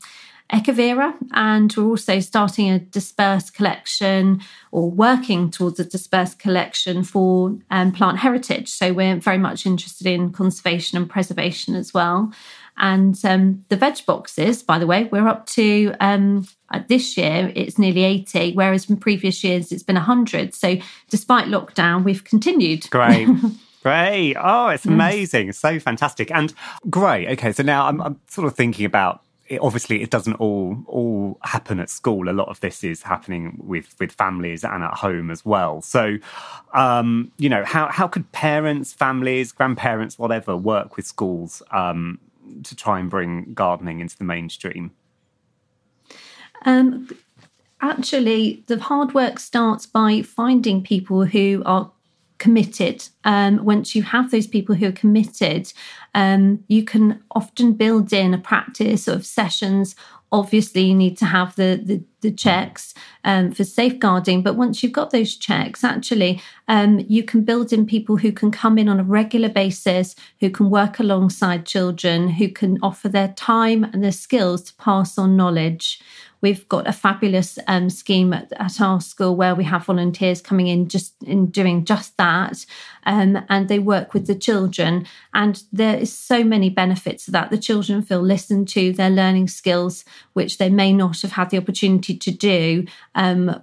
Echeveria, 0.53 1.15
and 1.33 1.73
we're 1.75 1.85
also 1.85 2.19
starting 2.19 2.69
a 2.69 2.79
dispersed 2.79 3.53
collection 3.55 4.41
or 4.71 4.91
working 4.91 5.49
towards 5.49 5.79
a 5.79 5.85
dispersed 5.85 6.37
collection 6.37 7.03
for 7.03 7.57
um, 7.71 7.91
plant 7.91 8.19
heritage. 8.19 8.69
So 8.69 8.93
we're 8.93 9.15
very 9.15 9.39
much 9.39 9.65
interested 9.65 10.05
in 10.05 10.31
conservation 10.31 10.97
and 10.97 11.09
preservation 11.09 11.75
as 11.75 11.93
well. 11.93 12.31
And 12.77 13.19
um, 13.25 13.65
the 13.69 13.77
veg 13.77 14.05
boxes, 14.05 14.61
by 14.61 14.77
the 14.77 14.85
way, 14.85 15.05
we're 15.05 15.27
up 15.27 15.47
to 15.47 15.95
um, 15.99 16.45
this 16.87 17.17
year 17.17 17.51
it's 17.55 17.79
nearly 17.79 18.03
80, 18.03 18.53
whereas 18.53 18.89
in 18.89 18.97
previous 18.97 19.43
years 19.43 19.71
it's 19.71 19.83
been 19.83 19.95
100. 19.95 20.53
So 20.53 20.77
despite 21.09 21.47
lockdown, 21.47 22.03
we've 22.03 22.23
continued. 22.23 22.89
Great. 22.89 23.27
Great. 23.83 24.35
Oh, 24.35 24.69
it's 24.69 24.87
amazing. 24.87 25.51
So 25.51 25.79
fantastic. 25.79 26.31
And 26.31 26.51
great. 26.89 27.27
Okay. 27.33 27.51
So 27.51 27.61
now 27.61 27.85
I'm, 27.85 28.01
I'm 28.01 28.19
sort 28.27 28.47
of 28.47 28.55
thinking 28.55 28.83
about 28.83 29.21
it, 29.47 29.61
obviously 29.61 30.01
it 30.01 30.09
doesn't 30.09 30.35
all 30.35 30.83
all 30.87 31.37
happen 31.43 31.79
at 31.79 31.89
school. 31.89 32.29
A 32.29 32.31
lot 32.31 32.47
of 32.47 32.59
this 32.61 32.83
is 32.83 33.03
happening 33.03 33.61
with 33.63 33.95
with 33.99 34.11
families 34.11 34.63
and 34.63 34.83
at 34.83 34.93
home 34.95 35.29
as 35.29 35.45
well. 35.45 35.81
So, 35.81 36.17
um, 36.73 37.31
you 37.37 37.49
know, 37.49 37.63
how 37.63 37.89
how 37.89 38.07
could 38.07 38.31
parents, 38.31 38.93
families, 38.93 39.51
grandparents, 39.51 40.17
whatever, 40.17 40.57
work 40.57 40.97
with 40.97 41.05
schools 41.05 41.61
um, 41.71 42.19
to 42.63 42.75
try 42.75 42.99
and 42.99 43.09
bring 43.09 43.53
gardening 43.53 43.99
into 43.99 44.17
the 44.17 44.23
mainstream? 44.23 44.91
Um, 46.65 47.09
actually, 47.81 48.63
the 48.65 48.79
hard 48.79 49.13
work 49.13 49.37
starts 49.39 49.85
by 49.85 50.23
finding 50.23 50.81
people 50.83 51.25
who 51.25 51.61
are 51.65 51.91
committed. 52.37 53.07
Um, 53.23 53.63
once 53.63 53.95
you 53.95 54.03
have 54.03 54.31
those 54.31 54.47
people 54.47 54.75
who 54.75 54.87
are 54.87 54.91
committed, 54.91 55.71
um, 56.13 56.63
you 56.67 56.83
can 56.83 57.23
often 57.31 57.73
build 57.73 58.13
in 58.13 58.33
a 58.33 58.37
practice 58.37 59.07
of 59.07 59.25
sessions. 59.25 59.95
Obviously, 60.31 60.81
you 60.81 60.95
need 60.95 61.17
to 61.17 61.25
have 61.25 61.55
the 61.55 61.79
the, 61.83 62.03
the 62.21 62.31
checks 62.31 62.93
um, 63.23 63.51
for 63.51 63.63
safeguarding, 63.63 64.41
but 64.41 64.55
once 64.55 64.81
you've 64.81 64.91
got 64.91 65.11
those 65.11 65.35
checks, 65.35 65.83
actually, 65.83 66.41
um, 66.67 67.05
you 67.07 67.23
can 67.23 67.43
build 67.43 67.71
in 67.71 67.85
people 67.85 68.17
who 68.17 68.31
can 68.31 68.51
come 68.51 68.77
in 68.77 68.89
on 68.89 68.99
a 68.99 69.03
regular 69.03 69.49
basis, 69.49 70.15
who 70.41 70.49
can 70.49 70.69
work 70.69 70.99
alongside 70.99 71.65
children, 71.65 72.27
who 72.27 72.49
can 72.49 72.79
offer 72.81 73.07
their 73.07 73.29
time 73.29 73.83
and 73.83 74.03
their 74.03 74.11
skills 74.11 74.63
to 74.63 74.75
pass 74.75 75.17
on 75.17 75.37
knowledge. 75.37 76.01
We've 76.45 76.69
got 76.69 76.87
a 76.87 76.93
fabulous 76.93 77.57
um, 77.65 77.89
scheme 77.89 78.31
at, 78.31 78.53
at, 78.53 78.79
our 78.79 79.01
school 79.01 79.35
where 79.35 79.55
we 79.55 79.63
have 79.63 79.85
volunteers 79.85 80.43
coming 80.43 80.67
in 80.67 80.87
just 80.87 81.15
in 81.23 81.47
doing 81.47 81.85
just 81.85 82.15
that, 82.17 82.67
um, 83.07 83.43
and 83.49 83.67
they 83.67 83.79
work 83.79 84.13
with 84.13 84.27
the 84.27 84.35
children. 84.35 85.07
And 85.33 85.63
there 85.73 85.97
is 85.97 86.15
so 86.15 86.43
many 86.43 86.69
benefits 86.69 87.25
to 87.25 87.31
that. 87.31 87.49
The 87.49 87.57
children 87.57 88.03
feel 88.03 88.21
listened 88.21 88.67
to; 88.69 88.93
they're 88.93 89.09
learning 89.09 89.47
skills 89.47 90.05
which 90.33 90.59
they 90.59 90.69
may 90.69 90.93
not 90.93 91.23
have 91.23 91.31
had 91.31 91.49
the 91.49 91.57
opportunity 91.57 92.15
to 92.15 92.29
do 92.29 92.85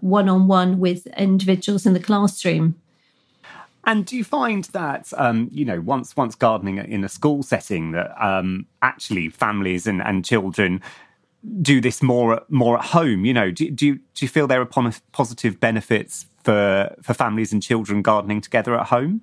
one 0.01 0.29
on 0.29 0.49
one 0.49 0.81
with 0.81 1.07
individuals 1.17 1.87
in 1.87 1.93
the 1.93 2.01
classroom. 2.01 2.75
And 3.85 4.05
do 4.05 4.17
you 4.17 4.25
find 4.25 4.65
that 4.73 5.13
um, 5.17 5.49
you 5.53 5.65
know 5.65 5.81
once 5.81 6.17
once 6.17 6.35
gardening 6.35 6.79
in 6.79 7.05
a 7.05 7.09
school 7.09 7.45
setting 7.45 7.93
that 7.93 8.11
um, 8.21 8.67
actually 8.83 9.29
families 9.29 9.87
and, 9.87 10.03
and 10.03 10.25
children 10.25 10.83
do 11.61 11.81
this 11.81 12.03
more 12.03 12.43
more 12.49 12.79
at 12.79 12.85
home? 12.87 13.25
You 13.25 13.35
know, 13.35 13.51
do, 13.51 13.71
do 13.71 13.87
you 13.87 13.95
do 13.97 14.25
you 14.25 14.29
feel 14.29 14.47
there 14.47 14.61
are 14.61 14.93
positive 15.13 15.61
benefits 15.61 16.27
for 16.45 16.95
for 17.03 17.15
families 17.15 17.53
and 17.53 17.63
children 17.63 18.03
gardening 18.03 18.41
together 18.41 18.79
at 18.79 18.87
home? 18.87 19.23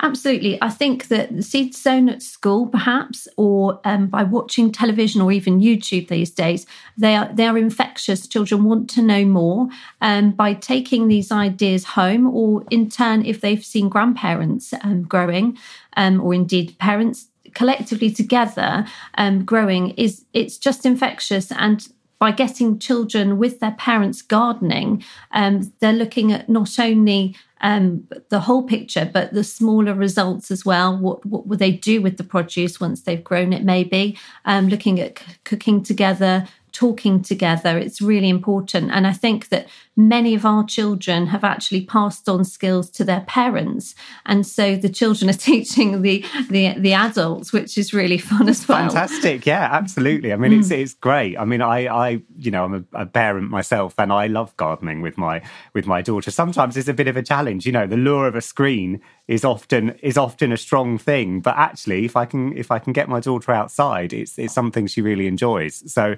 Absolutely. 0.00 0.58
I 0.60 0.70
think 0.70 1.06
that 1.08 1.34
the 1.34 1.42
seeds 1.42 1.80
sown 1.80 2.08
at 2.08 2.20
school, 2.20 2.66
perhaps, 2.66 3.28
or 3.36 3.80
um, 3.84 4.08
by 4.08 4.24
watching 4.24 4.72
television 4.72 5.20
or 5.20 5.30
even 5.30 5.60
YouTube 5.60 6.08
these 6.08 6.30
days, 6.30 6.66
they 6.98 7.14
are 7.14 7.32
they 7.32 7.46
are 7.46 7.56
infectious. 7.56 8.26
Children 8.26 8.64
want 8.64 8.90
to 8.90 9.02
know 9.02 9.24
more. 9.24 9.68
Um, 10.00 10.32
by 10.32 10.54
taking 10.54 11.06
these 11.06 11.30
ideas 11.30 11.84
home, 11.84 12.26
or 12.26 12.64
in 12.70 12.90
turn, 12.90 13.24
if 13.24 13.40
they've 13.40 13.64
seen 13.64 13.88
grandparents 13.88 14.74
um, 14.82 15.04
growing, 15.04 15.56
um, 15.96 16.20
or 16.20 16.34
indeed 16.34 16.76
parents 16.78 17.28
collectively 17.54 18.10
together 18.10 18.86
um, 19.16 19.44
growing 19.44 19.90
is 19.90 20.24
it's 20.32 20.58
just 20.58 20.84
infectious 20.84 21.50
and 21.52 21.88
by 22.18 22.30
getting 22.30 22.78
children 22.78 23.38
with 23.38 23.60
their 23.60 23.72
parents 23.72 24.22
gardening, 24.22 25.04
um, 25.32 25.72
they're 25.80 25.92
looking 25.92 26.32
at 26.32 26.48
not 26.48 26.78
only 26.78 27.36
um, 27.60 28.08
the 28.30 28.40
whole 28.40 28.62
picture, 28.62 29.10
but 29.12 29.32
the 29.32 29.44
smaller 29.44 29.94
results 29.94 30.50
as 30.50 30.64
well. 30.64 30.96
What 30.96 31.24
what 31.26 31.46
will 31.46 31.58
they 31.58 31.72
do 31.72 32.00
with 32.00 32.16
the 32.16 32.24
produce 32.24 32.80
once 32.80 33.02
they've 33.02 33.22
grown 33.22 33.52
it? 33.52 33.64
Maybe 33.64 34.18
um, 34.44 34.68
looking 34.68 35.00
at 35.00 35.18
c- 35.18 35.24
cooking 35.44 35.82
together, 35.82 36.46
talking 36.72 37.22
together. 37.22 37.78
It's 37.78 38.00
really 38.00 38.28
important. 38.28 38.90
And 38.90 39.06
I 39.06 39.12
think 39.12 39.48
that 39.48 39.68
many 39.96 40.34
of 40.34 40.44
our 40.44 40.64
children 40.64 41.28
have 41.28 41.44
actually 41.44 41.84
passed 41.84 42.28
on 42.28 42.44
skills 42.44 42.90
to 42.90 43.04
their 43.04 43.20
parents. 43.22 43.94
And 44.26 44.46
so 44.46 44.76
the 44.76 44.88
children 44.88 45.30
are 45.30 45.32
teaching 45.50 46.02
the 46.02 46.24
the, 46.50 46.74
the 46.78 46.92
adults, 46.92 47.52
which 47.52 47.78
is 47.78 47.94
really 47.94 48.18
fun 48.18 48.48
as 48.48 48.66
well. 48.66 48.78
Fantastic. 48.78 49.46
Yeah, 49.46 49.68
absolutely. 49.72 50.32
I 50.32 50.36
mean, 50.36 50.52
mm. 50.52 50.60
it's, 50.60 50.70
it's 50.70 50.94
great. 50.94 51.38
I 51.38 51.44
mean, 51.44 51.62
I, 51.62 51.86
I 51.86 52.22
you 52.36 52.50
know, 52.50 52.64
I'm 52.64 52.74
a, 52.74 53.02
a, 53.02 53.06
parent 53.06 53.50
myself 53.50 53.94
and 53.98 54.12
I 54.12 54.26
love 54.26 54.56
gardening 54.56 55.00
with 55.02 55.16
my 55.16 55.42
with 55.72 55.86
my 55.86 56.02
daughter. 56.02 56.30
Sometimes 56.30 56.76
it's 56.76 56.88
a 56.88 56.94
bit 56.94 57.08
of 57.08 57.16
a 57.16 57.22
challenge. 57.22 57.66
You 57.66 57.72
know, 57.72 57.86
the 57.86 57.96
lure 57.96 58.26
of 58.26 58.34
a 58.34 58.40
screen 58.40 59.00
is 59.28 59.44
often 59.44 59.90
is 60.02 60.18
often 60.18 60.52
a 60.52 60.56
strong 60.56 60.98
thing. 60.98 61.40
But 61.40 61.56
actually 61.56 62.04
if 62.04 62.16
I 62.16 62.26
can 62.26 62.56
if 62.56 62.70
I 62.70 62.78
can 62.78 62.92
get 62.92 63.08
my 63.08 63.20
daughter 63.20 63.52
outside, 63.52 64.12
it's 64.12 64.38
it's 64.38 64.52
something 64.52 64.86
she 64.86 65.00
really 65.00 65.26
enjoys. 65.26 65.90
So 65.92 66.16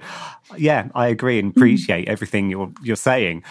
yeah, 0.57 0.89
I 0.95 1.09
agree 1.09 1.39
and 1.39 1.53
mm. 1.53 1.57
appreciate 1.57 2.07
mm. 2.07 2.11
everything 2.11 2.51
you're 2.51 2.73
you're 2.83 2.97
saying. 2.97 3.45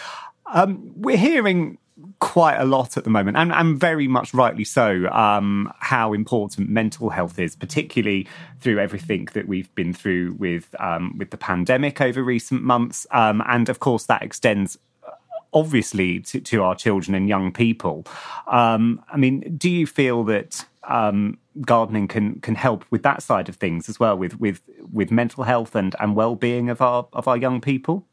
Um, 0.54 0.92
we're 0.96 1.18
hearing 1.18 1.78
quite 2.20 2.58
a 2.58 2.66
lot 2.66 2.98
at 2.98 3.04
the 3.04 3.10
moment, 3.10 3.38
and, 3.38 3.52
and 3.52 3.80
very 3.80 4.08
much 4.08 4.34
rightly 4.34 4.64
so, 4.64 5.08
um, 5.12 5.72
how 5.80 6.14
important 6.14 6.70
mental 6.70 7.10
health 7.10 7.40
is, 7.40 7.56
particularly 7.56 8.28
through 8.60 8.80
everything 8.80 9.28
that 9.34 9.48
we've 9.48 9.74
been 9.76 9.94
through 9.94 10.34
with 10.34 10.76
um, 10.80 11.18
with 11.18 11.30
the 11.30 11.38
pandemic 11.38 12.02
over 12.02 12.24
recent 12.24 12.62
months, 12.64 13.08
um, 13.12 13.42
and 13.48 13.70
of 13.70 13.80
course 13.80 14.06
that 14.06 14.22
extends 14.22 14.78
uh, 15.08 15.12
obviously 15.54 16.20
to, 16.20 16.40
to 16.42 16.64
our 16.64 16.76
children 16.76 17.16
and 17.16 17.30
young 17.30 17.52
people. 17.52 18.06
Um, 18.48 19.02
I 19.12 19.18
mean, 19.18 19.56
do 19.58 19.70
you 19.70 19.88
feel 19.88 20.24
that 20.26 20.66
um, 20.84 21.38
gardening 21.62 22.08
can 22.08 22.40
can 22.42 22.56
help 22.56 22.86
with 22.92 23.04
that 23.04 23.24
side 23.24 23.50
of 23.50 23.56
things 23.56 23.88
as 23.88 24.00
well, 24.00 24.18
with 24.18 24.40
with 24.40 24.62
with 24.92 25.12
mental 25.12 25.44
health 25.44 25.76
and 25.76 25.96
and 26.00 26.16
well 26.16 26.36
being 26.36 26.70
of 26.70 26.82
our 26.82 27.08
of 27.14 27.28
our 27.28 27.38
young 27.38 27.62
people? 27.62 28.06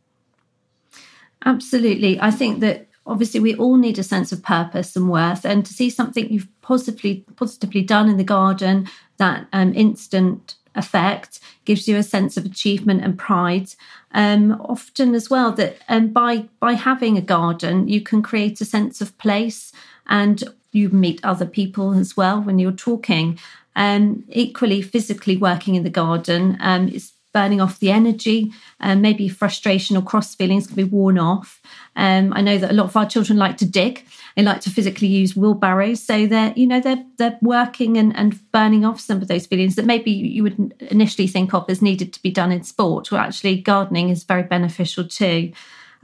Absolutely. 1.45 2.21
I 2.21 2.31
think 2.31 2.61
that 2.61 2.89
obviously 3.07 3.41
we 3.41 3.55
all 3.57 3.77
need 3.77 3.99
a 3.99 4.05
sense 4.05 4.31
of 4.33 4.43
purpose 4.43 4.95
and 4.95 5.11
worth 5.11 5.45
and 5.45 5.67
to 5.67 5.73
see 5.73 5.91
something 5.91 6.31
you've 6.33 6.49
positively 6.63 7.25
positively 7.37 7.83
done 7.83 8.09
in 8.09 8.17
the 8.17 8.25
garden 8.25 8.89
that 9.17 9.47
um, 9.53 9.75
instant 9.75 10.55
effect, 10.75 11.41
gives 11.65 11.87
you 11.87 11.97
a 11.97 12.03
sense 12.03 12.37
of 12.37 12.45
achievement 12.45 13.03
and 13.03 13.19
pride. 13.19 13.69
Um, 14.13 14.53
often 14.61 15.15
as 15.15 15.31
well 15.31 15.53
that 15.53 15.77
um, 15.89 16.09
by 16.09 16.49
by 16.61 16.75
having 16.75 17.17
a 17.17 17.23
garden, 17.23 17.89
you 17.89 18.01
can 18.01 18.23
create 18.23 18.61
a 18.61 18.65
sense 18.65 19.01
of 19.01 19.17
place 19.19 19.73
and 20.07 20.45
you 20.73 20.89
meet 20.89 21.21
other 21.23 21.47
people 21.47 21.93
as 21.95 22.17
well 22.17 22.41
when 22.41 22.59
you're 22.59 22.73
talking. 22.73 23.39
And 23.75 24.17
um, 24.17 24.25
equally, 24.29 24.83
physically 24.83 25.37
working 25.37 25.77
in 25.77 25.83
the 25.83 25.91
garden 25.91 26.59
um, 26.61 26.89
burning 27.33 27.61
off 27.61 27.79
the 27.79 27.91
energy, 27.91 28.53
and 28.81 29.03
maybe 29.03 29.29
frustration 29.29 29.97
or 29.97 30.03
cross 30.03 30.35
feelings 30.35 30.67
can 30.67 30.77
be 30.77 30.85
worn 30.85 31.19
off. 31.19 31.61
Um, 31.97 32.33
I 32.35 32.41
know 32.41 32.59
that 32.59 32.71
a 32.71 32.75
lot 32.75 32.87
of 32.87 32.97
our 32.97 33.07
children 33.07 33.39
like 33.39 33.57
to 33.59 33.67
dig; 33.67 34.05
they 34.37 34.43
like 34.43 34.61
to 34.63 34.71
physically 34.71 35.09
use 35.09 35.37
wheelbarrows, 35.37 36.03
so 36.03 36.27
they're 36.27 36.53
you 36.57 36.67
know 36.67 36.81
they're 36.81 37.05
they're 37.17 37.39
working 37.43 37.97
and, 37.97 38.17
and 38.17 38.53
burning 38.53 38.85
off 38.85 39.01
some 39.01 39.23
of 39.23 39.29
those 39.29 39.47
feelings 39.47 39.77
that 39.77 39.87
maybe 39.87 40.11
you 40.11 40.43
would 40.43 40.75
initially 40.91 41.27
think 41.27 41.55
of 41.55 41.69
as 41.69 41.83
needed 41.83 42.13
to 42.13 42.23
be 42.23 42.31
done 42.31 42.53
in 42.53 42.63
sport. 42.63 43.11
Well, 43.11 43.21
actually, 43.21 43.61
gardening 43.61 44.11
is 44.11 44.25
very 44.25 44.43
beneficial 44.43 45.05
too. 45.05 45.53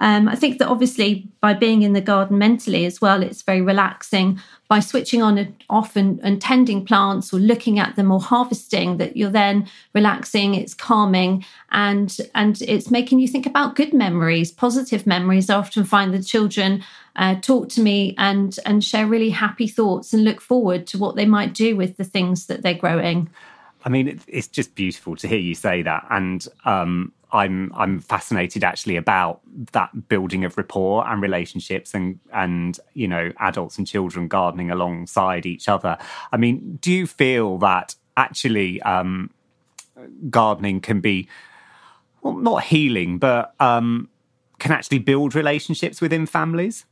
Um, 0.01 0.29
I 0.29 0.37
think 0.37 0.59
that 0.59 0.69
obviously 0.69 1.27
by 1.41 1.55
being 1.55 1.83
in 1.83 1.93
the 1.93 2.01
garden 2.01 2.39
mentally 2.39 2.87
as 2.87 3.01
well, 3.01 3.23
it's 3.23 3.43
very 3.43 3.61
relaxing. 3.61 4.41
By 4.69 4.81
switching 4.81 5.23
on 5.23 5.39
and 5.39 5.65
off 5.71 5.97
and, 5.97 6.21
and 6.23 6.41
tending 6.41 6.85
plants 6.85 7.33
or 7.33 7.41
looking 7.41 7.79
at 7.79 7.97
them 7.97 8.13
or 8.13 8.21
harvesting, 8.21 8.99
that 8.99 9.17
you're 9.17 9.31
then 9.31 9.67
relaxing, 9.95 10.55
it's 10.55 10.75
calming, 10.75 11.45
and 11.71 12.17
and 12.35 12.61
it's 12.63 12.91
making 12.91 13.19
you 13.19 13.29
think 13.29 13.47
about 13.47 13.77
good 13.77 13.95
memories, 13.95 14.53
positive 14.53 15.07
memories. 15.07 15.49
I 15.49 15.57
often 15.57 15.85
find 15.85 16.13
the 16.13 16.23
children 16.23 16.85
uh, 17.17 17.37
talk 17.37 17.71
to 17.71 17.81
me 17.81 18.15
and 18.19 18.59
and 18.67 18.85
share 18.85 19.07
really 19.07 19.31
happy 19.31 19.67
thoughts 19.67 20.13
and 20.13 20.23
look 20.23 20.41
forward 20.41 20.87
to 20.89 20.99
what 20.99 21.17
they 21.17 21.27
might 21.27 21.55
do 21.55 21.75
with 21.75 21.97
the 21.97 22.05
things 22.05 22.47
that 22.47 22.63
they're 22.63 22.75
growing. 22.75 23.31
I 23.85 23.89
mean, 23.89 24.21
it's 24.27 24.49
just 24.49 24.75
beautiful 24.75 25.17
to 25.17 25.27
hear 25.27 25.39
you 25.39 25.55
say 25.55 25.83
that, 25.83 26.07
and 26.11 26.47
um, 26.67 27.13
I'm 27.33 27.73
I'm 27.75 28.01
fascinated 28.01 28.65
actually 28.65 28.97
about 28.97 29.41
that 29.73 30.09
building 30.09 30.45
of 30.45 30.57
rapport 30.57 31.07
and 31.07 31.21
relationships 31.21 31.95
and 31.95 32.19
and 32.33 32.79
you 32.95 33.09
know 33.09 33.33
adults 33.39 33.79
and 33.79 33.87
children 33.87 34.29
gardening 34.29 34.71
alongside 34.71 35.47
each 35.47 35.69
other. 35.69 35.99
I 36.33 36.37
mean, 36.37 36.79
do 36.81 36.93
you 36.93 37.07
feel 37.07 37.59
that 37.59 37.95
actually 38.17 38.81
um, 38.83 39.31
gardening 40.31 40.81
can 40.81 41.01
be 41.01 41.29
well, 42.23 42.35
not 42.35 42.65
healing, 42.65 43.19
but 43.19 43.55
um, 43.61 44.09
can 44.59 44.73
actually 44.73 44.99
build 44.99 45.35
relationships 45.35 46.01
within 46.01 46.27
families? 46.27 46.85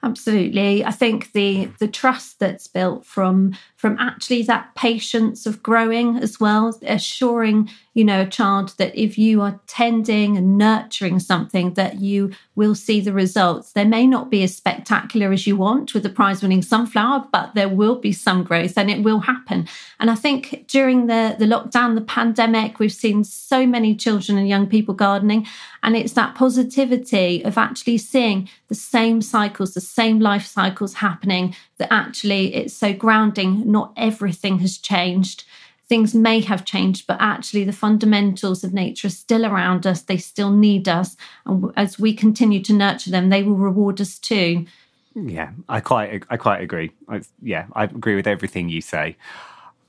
Absolutely. 0.00 0.84
I 0.84 0.92
think 0.92 1.32
the 1.32 1.70
the 1.80 1.88
trust 1.88 2.38
that's 2.38 2.68
built 2.68 3.04
from 3.04 3.56
from 3.74 3.96
actually 3.98 4.42
that 4.42 4.74
patience 4.76 5.44
of 5.44 5.62
growing 5.62 6.16
as 6.18 6.38
well, 6.38 6.78
assuring, 6.86 7.68
you 7.94 8.04
know, 8.04 8.22
a 8.22 8.26
child 8.26 8.74
that 8.78 8.96
if 8.96 9.18
you 9.18 9.40
are 9.40 9.60
tending 9.66 10.36
and 10.36 10.56
nurturing 10.56 11.18
something 11.18 11.74
that 11.74 12.00
you 12.00 12.30
will 12.54 12.74
see 12.74 13.00
the 13.00 13.12
results. 13.12 13.72
They 13.72 13.84
may 13.84 14.04
not 14.04 14.30
be 14.30 14.42
as 14.42 14.54
spectacular 14.54 15.32
as 15.32 15.46
you 15.46 15.56
want 15.56 15.94
with 15.94 16.02
the 16.02 16.08
prize 16.08 16.42
winning 16.42 16.62
sunflower, 16.62 17.28
but 17.32 17.54
there 17.54 17.68
will 17.68 17.94
be 17.94 18.12
some 18.12 18.42
growth 18.42 18.76
and 18.76 18.90
it 18.90 19.04
will 19.04 19.20
happen. 19.20 19.68
And 20.00 20.10
I 20.10 20.16
think 20.16 20.66
during 20.66 21.06
the, 21.06 21.36
the 21.38 21.44
lockdown, 21.44 21.94
the 21.94 22.00
pandemic, 22.00 22.80
we've 22.80 22.92
seen 22.92 23.22
so 23.22 23.64
many 23.64 23.94
children 23.94 24.38
and 24.38 24.48
young 24.48 24.66
people 24.66 24.92
gardening. 24.92 25.46
And 25.82 25.96
it's 25.96 26.12
that 26.14 26.34
positivity 26.34 27.44
of 27.44 27.56
actually 27.56 27.98
seeing 27.98 28.48
the 28.68 28.74
same 28.74 29.22
cycles, 29.22 29.74
the 29.74 29.80
same 29.80 30.20
life 30.20 30.46
cycles 30.46 30.94
happening 30.94 31.54
that 31.78 31.92
actually 31.92 32.54
it's 32.54 32.74
so 32.74 32.92
grounding. 32.92 33.70
Not 33.70 33.92
everything 33.96 34.58
has 34.58 34.78
changed. 34.78 35.44
Things 35.88 36.14
may 36.14 36.40
have 36.40 36.64
changed, 36.64 37.06
but 37.06 37.16
actually 37.18 37.64
the 37.64 37.72
fundamentals 37.72 38.62
of 38.62 38.74
nature 38.74 39.06
are 39.06 39.10
still 39.10 39.46
around 39.46 39.86
us. 39.86 40.02
They 40.02 40.18
still 40.18 40.50
need 40.50 40.88
us. 40.88 41.16
And 41.46 41.72
as 41.76 41.98
we 41.98 42.12
continue 42.12 42.62
to 42.64 42.74
nurture 42.74 43.10
them, 43.10 43.30
they 43.30 43.42
will 43.42 43.56
reward 43.56 44.00
us 44.00 44.18
too. 44.18 44.66
Yeah, 45.14 45.50
I 45.68 45.80
quite, 45.80 46.24
I 46.28 46.36
quite 46.36 46.60
agree. 46.60 46.92
I, 47.08 47.22
yeah, 47.42 47.66
I 47.72 47.84
agree 47.84 48.16
with 48.16 48.26
everything 48.26 48.68
you 48.68 48.80
say. 48.80 49.16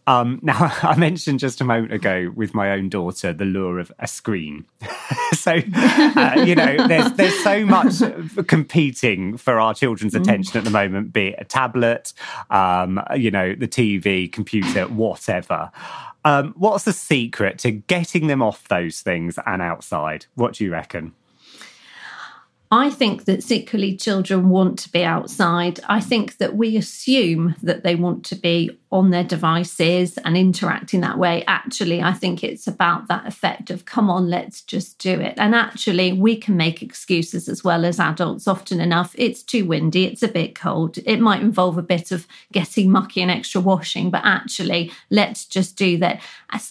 Um, 0.10 0.40
now, 0.44 0.74
I 0.82 0.96
mentioned 0.98 1.40
just 1.40 1.62
a 1.62 1.64
moment 1.64 1.94
ago 1.94 2.32
with 2.36 2.56
my 2.56 2.72
own 2.72 2.90
daughter 2.90 3.32
the 3.32 3.46
lure 3.46 3.78
of 3.80 3.92
a 4.00 4.08
screen. 4.08 4.66
so, 5.34 5.52
uh, 5.76 6.44
you 6.46 6.56
know, 6.56 6.88
there's 6.88 7.12
there's 7.14 7.44
so 7.44 7.64
much 7.66 8.02
competing 8.48 9.38
for 9.38 9.60
our 9.60 9.76
children's 9.76 10.16
mm. 10.16 10.22
attention 10.22 10.58
at 10.58 10.64
the 10.64 10.72
moment, 10.72 11.14
be 11.14 11.28
it 11.28 11.36
a 11.38 11.46
tablet, 11.46 12.14
um, 12.50 13.00
you 13.16 13.30
know, 13.30 13.54
the 13.54 13.68
TV, 13.68 14.32
computer, 14.32 14.88
whatever. 14.88 15.72
Um, 16.26 16.54
what's 16.58 16.84
the 16.84 16.94
secret 16.94 17.60
to 17.60 17.72
getting 17.72 18.28
them 18.28 18.42
off 18.42 18.68
those 18.68 19.02
things 19.02 19.38
and 19.46 19.62
outside? 19.62 20.26
What 20.34 20.56
do 20.56 20.64
you 20.64 20.72
reckon? 20.72 21.14
I 22.72 22.92
think 22.92 23.26
that 23.26 23.42
secretly 23.42 23.98
children 23.98 24.50
want 24.50 24.78
to 24.80 24.92
be 24.92 25.04
outside. 25.04 25.80
I 25.90 26.00
think 26.00 26.38
that 26.38 26.56
we 26.56 26.78
assume 26.78 27.56
that 27.64 27.82
they 27.82 27.96
want 27.96 28.24
to 28.26 28.36
be 28.36 28.78
on 28.92 29.10
their 29.10 29.24
devices 29.24 30.20
and 30.20 30.38
interacting 30.38 31.02
that 31.02 31.18
way. 31.18 31.44
Actually, 31.48 32.04
I 32.04 32.14
think 32.14 32.44
it's 32.44 32.68
about 32.68 33.08
that 33.08 33.26
effect 33.26 33.72
of, 33.72 33.86
come 33.86 34.08
on, 34.08 34.30
let's 34.30 34.62
just 34.62 35.00
do 35.00 35.20
it. 35.20 35.34
And 35.38 35.56
actually, 35.56 36.14
we 36.14 36.36
can 36.36 36.58
make 36.58 36.84
excuses 36.84 37.50
as 37.50 37.64
well 37.64 37.86
as 37.86 38.00
adults 38.00 38.48
often 38.48 38.80
enough. 38.80 39.16
It's 39.18 39.42
too 39.42 39.66
windy, 39.66 40.06
it's 40.06 40.24
a 40.24 40.28
bit 40.28 40.54
cold. 40.54 41.00
It 41.06 41.20
might 41.20 41.42
involve 41.42 41.80
a 41.80 41.84
bit 41.84 42.12
of 42.12 42.28
getting 42.52 42.92
mucky 42.92 43.22
and 43.22 43.32
extra 43.32 43.62
washing, 43.62 44.12
but 44.12 44.22
actually, 44.24 44.92
let's 45.10 45.46
just 45.46 45.76
do 45.76 45.98
that. 45.98 46.22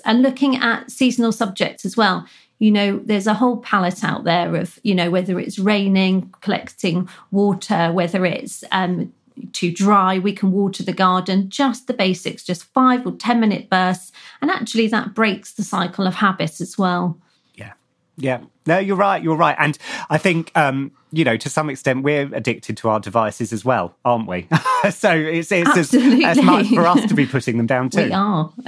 And 0.05 0.23
looking 0.23 0.57
at 0.57 0.93
seasonal 0.93 1.33
subjects 1.33 1.85
as 1.85 1.97
well 1.97 2.25
you 2.59 2.71
know 2.71 3.01
there's 3.05 3.27
a 3.27 3.35
whole 3.35 3.59
palette 3.59 4.05
out 4.05 4.25
there 4.25 4.55
of 4.57 4.79
you 4.83 4.95
know 4.95 5.11
whether 5.11 5.39
it's 5.39 5.59
raining 5.59 6.33
collecting 6.41 7.09
water 7.31 7.93
whether 7.93 8.25
it's 8.25 8.65
um, 8.73 9.13
too 9.53 9.73
dry 9.73 10.19
we 10.19 10.33
can 10.33 10.51
water 10.51 10.83
the 10.83 10.93
garden 10.93 11.49
just 11.49 11.87
the 11.87 11.95
basics 11.95 12.43
just 12.43 12.65
five 12.65 13.07
or 13.07 13.13
ten 13.13 13.41
minute 13.41 13.71
bursts 13.71 14.13
and 14.41 14.51
actually 14.51 14.87
that 14.89 15.15
breaks 15.15 15.55
the 15.55 15.63
cycle 15.63 16.07
of 16.07 16.15
habit 16.15 16.61
as 16.61 16.77
well. 16.77 17.19
Yeah. 17.55 17.73
Yeah 18.17 18.41
no 18.67 18.79
you're 18.79 18.97
right 18.97 19.23
you're 19.23 19.37
right 19.37 19.57
and 19.59 19.79
i 20.11 20.19
think 20.19 20.51
um 20.55 20.91
you 21.11 21.25
know, 21.25 21.37
to 21.37 21.49
some 21.49 21.71
extent, 21.71 22.03
we're 22.03 22.35
addicted 22.35 22.77
to 22.79 22.89
our 22.89 23.01
devices 23.01 23.53
as 23.53 23.65
well, 23.65 23.95
aren't 24.05 24.29
we? 24.29 24.47
so 24.91 25.11
it's, 25.11 25.51
it's 25.51 25.77
as, 25.77 25.95
as, 25.95 26.43
much 26.43 26.69
for 26.69 26.87
us 26.87 27.07
to 27.07 27.15
be 27.15 27.25
putting 27.25 27.57
them 27.57 27.67
down 27.67 27.89
too. 27.91 28.05
We 28.05 28.13
are. 28.13 28.53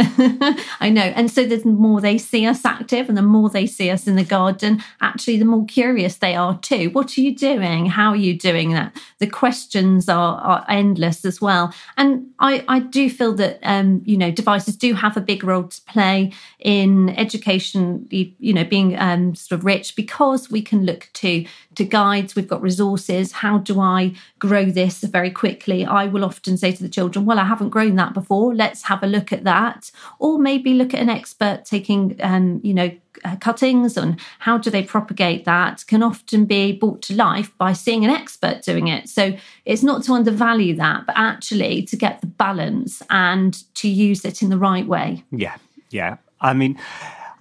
I 0.81 0.91
know. 0.91 1.03
And 1.03 1.31
so 1.31 1.45
the 1.45 1.63
more 1.67 2.01
they 2.01 2.17
see 2.17 2.47
us 2.47 2.65
active 2.65 3.09
and 3.09 3.19
the 3.19 3.23
more 3.23 3.51
they 3.51 3.67
see 3.67 3.91
us 3.91 4.07
in 4.07 4.17
the 4.17 4.25
garden, 4.25 4.83
actually, 5.03 5.39
the 5.39 5.45
more 5.45 5.67
curious 5.67 6.17
they 6.17 6.35
are 6.35 6.59
too. 6.59 6.89
What 6.91 7.17
are 7.19 7.21
you 7.21 7.37
doing? 7.37 7.87
How 7.87 8.11
are 8.11 8.17
you 8.17 8.39
doing 8.39 8.73
that? 8.73 8.97
The 9.19 9.27
questions 9.27 10.09
are, 10.09 10.41
are 10.41 10.65
endless 10.69 11.25
as 11.27 11.41
well. 11.43 11.75
And 11.99 12.29
I, 12.39 12.65
I 12.69 12.79
do 12.81 13.11
feel 13.11 13.35
that, 13.35 13.59
um, 13.63 14.03
you 14.07 14.17
know, 14.17 14.31
devices 14.31 14.77
do 14.77 14.95
have 14.95 15.17
a 15.17 15.21
big 15.21 15.45
role 15.45 15.65
to 15.65 15.81
play 15.83 16.33
in 16.59 17.11
education, 17.11 18.07
you 18.11 18.55
know, 18.55 18.65
being 18.65 18.99
um, 18.99 19.35
sort 19.35 19.59
of 19.59 19.65
rich 19.67 19.90
because 19.97 20.51
we 20.51 20.63
can 20.63 20.85
look 20.85 21.09
to 21.15 21.45
to 21.77 21.85
guides, 21.85 22.35
we've 22.35 22.49
got 22.49 22.63
resources. 22.63 23.33
How 23.33 23.59
do 23.59 23.81
I 23.81 24.15
grow 24.39 24.67
this 24.67 25.01
very 25.01 25.31
quickly? 25.31 25.85
I 25.85 26.07
will 26.07 26.25
often 26.25 26.57
say 26.57 26.73
to 26.73 26.83
the 26.83 26.89
children, 26.89 27.27
Well, 27.27 27.39
I 27.39 27.45
haven't 27.45 27.71
grown 27.71 27.97
that 27.97 28.15
before. 28.15 28.55
Let's 28.55 28.83
have 28.85 29.03
a 29.03 29.07
look 29.07 29.33
at 29.33 29.45
that. 29.45 29.91
Or 30.19 30.39
maybe 30.39 30.75
look 30.75 30.95
at 30.95 31.01
an 31.01 31.09
expert 31.09 31.65
taking, 31.65 32.17
um, 32.21 32.61
you 32.63 32.75
know, 32.75 32.91
uh, 33.25 33.37
cuttings 33.37 33.97
and 33.97 34.19
how 34.39 34.57
do 34.57 34.71
they 34.71 34.83
propagate 34.83 35.45
that 35.45 35.85
can 35.87 36.03
often 36.03 36.45
be 36.45 36.73
brought 36.73 37.03
to 37.03 37.15
life 37.15 37.57
by 37.59 37.73
seeing 37.73 38.05
an 38.05 38.11
expert 38.11 38.63
doing 38.63 38.89
it. 38.89 39.09
So 39.09 39.37
it's 39.65 39.83
not 39.83 40.03
to 40.05 40.13
undervalue 40.13 40.77
that, 40.77 41.07
but 41.07 41.17
actually 41.19 41.83
to 41.83 41.97
get 41.97 42.21
the 42.21 42.27
balance 42.27 43.03
and 43.11 43.63
to 43.75 43.89
use 43.89 44.25
it 44.25 44.43
in 44.43 44.49
the 44.49 44.59
right 44.59 44.87
way. 44.87 45.25
Yeah. 45.31 45.57
Yeah. 45.91 46.17
I 46.41 46.55
mean, 46.55 46.79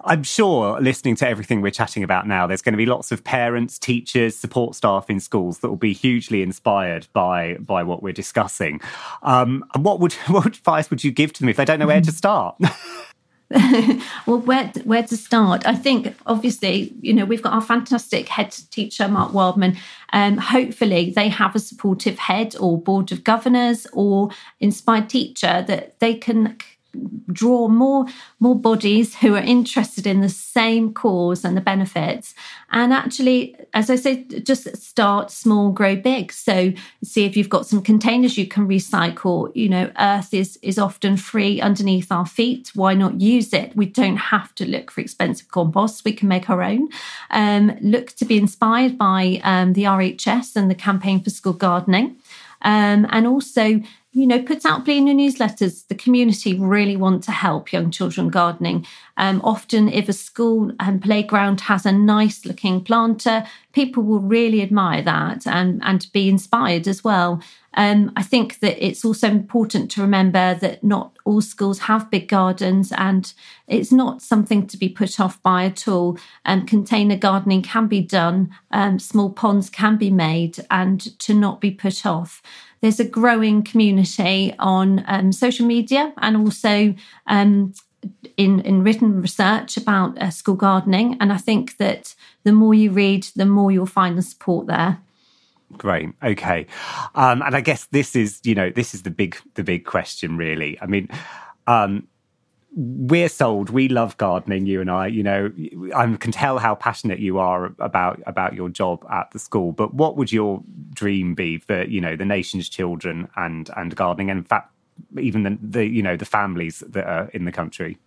I'm 0.04 0.22
sure 0.22 0.80
listening 0.80 1.16
to 1.16 1.28
everything 1.28 1.60
we're 1.60 1.70
chatting 1.70 2.02
about 2.02 2.26
now, 2.26 2.46
there's 2.46 2.62
going 2.62 2.72
to 2.72 2.78
be 2.78 2.86
lots 2.86 3.12
of 3.12 3.22
parents, 3.22 3.78
teachers, 3.78 4.36
support 4.36 4.74
staff 4.74 5.10
in 5.10 5.20
schools 5.20 5.58
that 5.58 5.68
will 5.68 5.76
be 5.76 5.92
hugely 5.92 6.42
inspired 6.42 7.06
by 7.12 7.54
by 7.54 7.82
what 7.82 8.02
we're 8.02 8.12
discussing. 8.12 8.80
Um, 9.22 9.64
and 9.74 9.84
what 9.84 10.00
would 10.00 10.12
what 10.28 10.46
advice 10.46 10.90
would 10.90 11.04
you 11.04 11.10
give 11.10 11.32
to 11.34 11.40
them 11.40 11.48
if 11.48 11.56
they 11.56 11.64
don't 11.64 11.78
know 11.78 11.86
where 11.86 12.00
to 12.00 12.12
start? 12.12 12.56
well, 14.26 14.38
where 14.38 14.72
where 14.84 15.02
to 15.02 15.16
start? 15.16 15.66
I 15.66 15.74
think 15.74 16.14
obviously, 16.26 16.94
you 17.00 17.12
know, 17.12 17.24
we've 17.24 17.42
got 17.42 17.52
our 17.52 17.60
fantastic 17.60 18.28
head 18.28 18.52
teacher, 18.70 19.08
Mark 19.08 19.34
Wildman. 19.34 19.76
Um, 20.12 20.36
hopefully, 20.36 21.12
they 21.14 21.28
have 21.28 21.56
a 21.56 21.58
supportive 21.58 22.18
head 22.18 22.54
or 22.60 22.80
board 22.80 23.12
of 23.12 23.24
governors 23.24 23.86
or 23.92 24.30
inspired 24.60 25.08
teacher 25.08 25.64
that 25.66 25.98
they 25.98 26.14
can 26.14 26.58
draw 27.32 27.68
more 27.68 28.06
more 28.40 28.56
bodies 28.56 29.16
who 29.16 29.34
are 29.34 29.42
interested 29.42 30.06
in 30.06 30.20
the 30.20 30.28
same 30.28 30.92
cause 30.92 31.44
and 31.44 31.56
the 31.56 31.60
benefits. 31.60 32.34
And 32.70 32.92
actually 32.92 33.56
as 33.74 33.90
i 33.90 33.96
say 33.96 34.24
just 34.42 34.76
start 34.76 35.30
small 35.30 35.70
grow 35.70 35.96
big. 35.96 36.32
So 36.32 36.72
see 37.04 37.24
if 37.24 37.36
you've 37.36 37.48
got 37.48 37.66
some 37.66 37.82
containers 37.82 38.36
you 38.36 38.46
can 38.46 38.66
recycle. 38.66 39.54
You 39.54 39.68
know 39.68 39.92
earth 39.98 40.34
is 40.34 40.58
is 40.62 40.78
often 40.78 41.16
free 41.16 41.60
underneath 41.60 42.10
our 42.10 42.26
feet. 42.26 42.72
Why 42.74 42.94
not 42.94 43.20
use 43.20 43.52
it? 43.52 43.76
We 43.76 43.86
don't 43.86 44.16
have 44.16 44.54
to 44.56 44.66
look 44.66 44.90
for 44.90 45.00
expensive 45.00 45.50
compost 45.50 46.04
we 46.04 46.12
can 46.12 46.28
make 46.28 46.50
our 46.50 46.62
own. 46.62 46.88
Um, 47.30 47.76
look 47.80 48.12
to 48.16 48.24
be 48.24 48.38
inspired 48.38 48.98
by 48.98 49.40
um, 49.44 49.74
the 49.74 49.84
rhs 49.84 50.56
and 50.56 50.70
the 50.70 50.74
campaign 50.74 51.22
for 51.22 51.30
school 51.30 51.52
gardening. 51.52 52.16
Um, 52.62 53.06
and 53.10 53.26
also 53.26 53.80
you 54.12 54.26
know, 54.26 54.42
puts 54.42 54.66
out 54.66 54.84
Blina 54.84 55.14
newsletters. 55.14 55.86
The 55.86 55.94
community 55.94 56.58
really 56.58 56.96
want 56.96 57.22
to 57.24 57.30
help 57.30 57.72
young 57.72 57.92
children 57.92 58.28
gardening. 58.28 58.84
Um, 59.16 59.40
often, 59.44 59.88
if 59.88 60.08
a 60.08 60.12
school 60.12 60.72
and 60.80 61.00
playground 61.00 61.60
has 61.62 61.86
a 61.86 61.92
nice 61.92 62.44
looking 62.44 62.82
planter, 62.82 63.46
people 63.72 64.02
will 64.02 64.18
really 64.18 64.62
admire 64.62 65.02
that 65.02 65.46
and, 65.46 65.80
and 65.84 66.08
be 66.12 66.28
inspired 66.28 66.88
as 66.88 67.04
well. 67.04 67.40
Um, 67.74 68.12
I 68.16 68.24
think 68.24 68.58
that 68.60 68.84
it's 68.84 69.04
also 69.04 69.28
important 69.28 69.92
to 69.92 70.02
remember 70.02 70.54
that 70.54 70.82
not 70.82 71.16
all 71.24 71.40
schools 71.40 71.78
have 71.80 72.10
big 72.10 72.28
gardens 72.28 72.90
and 72.96 73.32
it's 73.68 73.92
not 73.92 74.22
something 74.22 74.66
to 74.66 74.76
be 74.76 74.88
put 74.88 75.20
off 75.20 75.40
by 75.40 75.66
at 75.66 75.86
all. 75.86 76.18
Um, 76.44 76.66
container 76.66 77.16
gardening 77.16 77.62
can 77.62 77.86
be 77.86 78.00
done, 78.00 78.50
um, 78.72 78.98
small 78.98 79.30
ponds 79.30 79.70
can 79.70 79.96
be 79.96 80.10
made, 80.10 80.58
and 80.68 81.16
to 81.20 81.32
not 81.32 81.60
be 81.60 81.70
put 81.70 82.04
off 82.04 82.42
there's 82.80 83.00
a 83.00 83.04
growing 83.04 83.62
community 83.62 84.54
on 84.58 85.04
um, 85.06 85.32
social 85.32 85.66
media 85.66 86.12
and 86.18 86.36
also 86.36 86.94
um, 87.26 87.72
in, 88.36 88.60
in 88.60 88.82
written 88.82 89.20
research 89.20 89.76
about 89.76 90.18
uh, 90.18 90.30
school 90.30 90.54
gardening. 90.54 91.16
And 91.20 91.32
I 91.32 91.36
think 91.36 91.76
that 91.76 92.14
the 92.44 92.52
more 92.52 92.74
you 92.74 92.90
read, 92.90 93.24
the 93.36 93.46
more 93.46 93.70
you'll 93.70 93.86
find 93.86 94.16
the 94.16 94.22
support 94.22 94.66
there. 94.66 94.98
Great. 95.76 96.08
Okay. 96.22 96.66
Um, 97.14 97.42
and 97.42 97.54
I 97.54 97.60
guess 97.60 97.86
this 97.86 98.16
is, 98.16 98.40
you 98.42 98.54
know, 98.54 98.70
this 98.70 98.94
is 98.94 99.02
the 99.02 99.10
big, 99.10 99.36
the 99.54 99.62
big 99.62 99.84
question, 99.84 100.36
really. 100.36 100.78
I 100.80 100.86
mean, 100.86 101.08
um, 101.66 102.08
we're 102.72 103.28
sold. 103.28 103.70
We 103.70 103.88
love 103.88 104.16
gardening. 104.16 104.66
You 104.66 104.80
and 104.80 104.90
I. 104.90 105.08
You 105.08 105.22
know, 105.22 105.52
I 105.94 106.14
can 106.16 106.32
tell 106.32 106.58
how 106.58 106.74
passionate 106.74 107.18
you 107.18 107.38
are 107.38 107.72
about 107.78 108.20
about 108.26 108.54
your 108.54 108.68
job 108.68 109.04
at 109.10 109.30
the 109.32 109.38
school. 109.38 109.72
But 109.72 109.94
what 109.94 110.16
would 110.16 110.32
your 110.32 110.62
dream 110.92 111.34
be 111.34 111.58
for 111.58 111.82
you 111.84 112.00
know 112.00 112.16
the 112.16 112.24
nation's 112.24 112.68
children 112.68 113.28
and 113.36 113.70
and 113.76 113.94
gardening? 113.96 114.30
And 114.30 114.38
in 114.38 114.44
fact, 114.44 114.72
even 115.18 115.42
the, 115.42 115.58
the 115.60 115.86
you 115.86 116.02
know 116.02 116.16
the 116.16 116.24
families 116.24 116.80
that 116.86 117.06
are 117.06 117.28
in 117.34 117.44
the 117.44 117.52
country. 117.52 117.98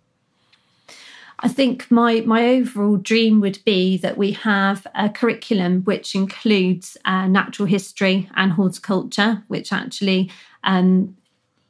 I 1.40 1.48
think 1.48 1.90
my 1.90 2.20
my 2.20 2.46
overall 2.46 2.96
dream 2.96 3.40
would 3.40 3.58
be 3.66 3.98
that 3.98 4.16
we 4.16 4.32
have 4.32 4.86
a 4.94 5.10
curriculum 5.10 5.82
which 5.82 6.14
includes 6.14 6.96
uh, 7.04 7.26
natural 7.26 7.66
history 7.66 8.30
and 8.34 8.52
horticulture, 8.52 9.42
which 9.48 9.72
actually 9.72 10.30
um, 10.62 11.16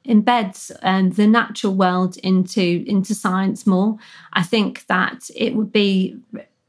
embeds 0.08 0.70
um, 0.82 1.10
the 1.10 1.26
natural 1.26 1.74
world 1.74 2.16
into 2.18 2.84
into 2.86 3.14
science 3.14 3.66
more. 3.66 3.96
I 4.32 4.42
think 4.42 4.86
that 4.86 5.30
it 5.34 5.54
would 5.54 5.72
be 5.72 6.16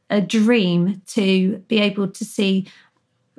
a 0.09 0.21
dream 0.21 1.01
to 1.07 1.57
be 1.67 1.79
able 1.79 2.07
to 2.07 2.25
see 2.25 2.67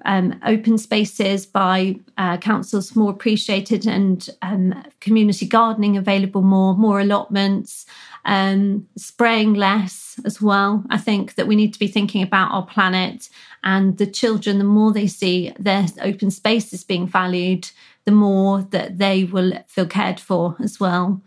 um, 0.04 0.38
open 0.44 0.78
spaces 0.78 1.46
by 1.46 1.96
uh, 2.18 2.36
councils 2.36 2.94
more 2.94 3.10
appreciated 3.10 3.86
and 3.86 4.28
um, 4.42 4.84
community 5.00 5.46
gardening 5.46 5.96
available 5.96 6.42
more, 6.42 6.74
more 6.76 7.00
allotments, 7.00 7.86
um, 8.24 8.86
spraying 8.96 9.54
less 9.54 10.20
as 10.24 10.40
well. 10.40 10.84
I 10.90 10.98
think 10.98 11.34
that 11.34 11.46
we 11.46 11.56
need 11.56 11.72
to 11.72 11.78
be 11.78 11.88
thinking 11.88 12.22
about 12.22 12.52
our 12.52 12.66
planet 12.66 13.28
and 13.64 13.96
the 13.98 14.06
children, 14.06 14.58
the 14.58 14.64
more 14.64 14.92
they 14.92 15.06
see 15.06 15.52
their 15.58 15.86
open 16.02 16.30
spaces 16.30 16.84
being 16.84 17.06
valued, 17.06 17.70
the 18.06 18.12
more 18.12 18.62
that 18.70 18.98
they 18.98 19.24
will 19.24 19.52
feel 19.66 19.86
cared 19.86 20.18
for 20.18 20.56
as 20.60 20.80
well. 20.80 21.20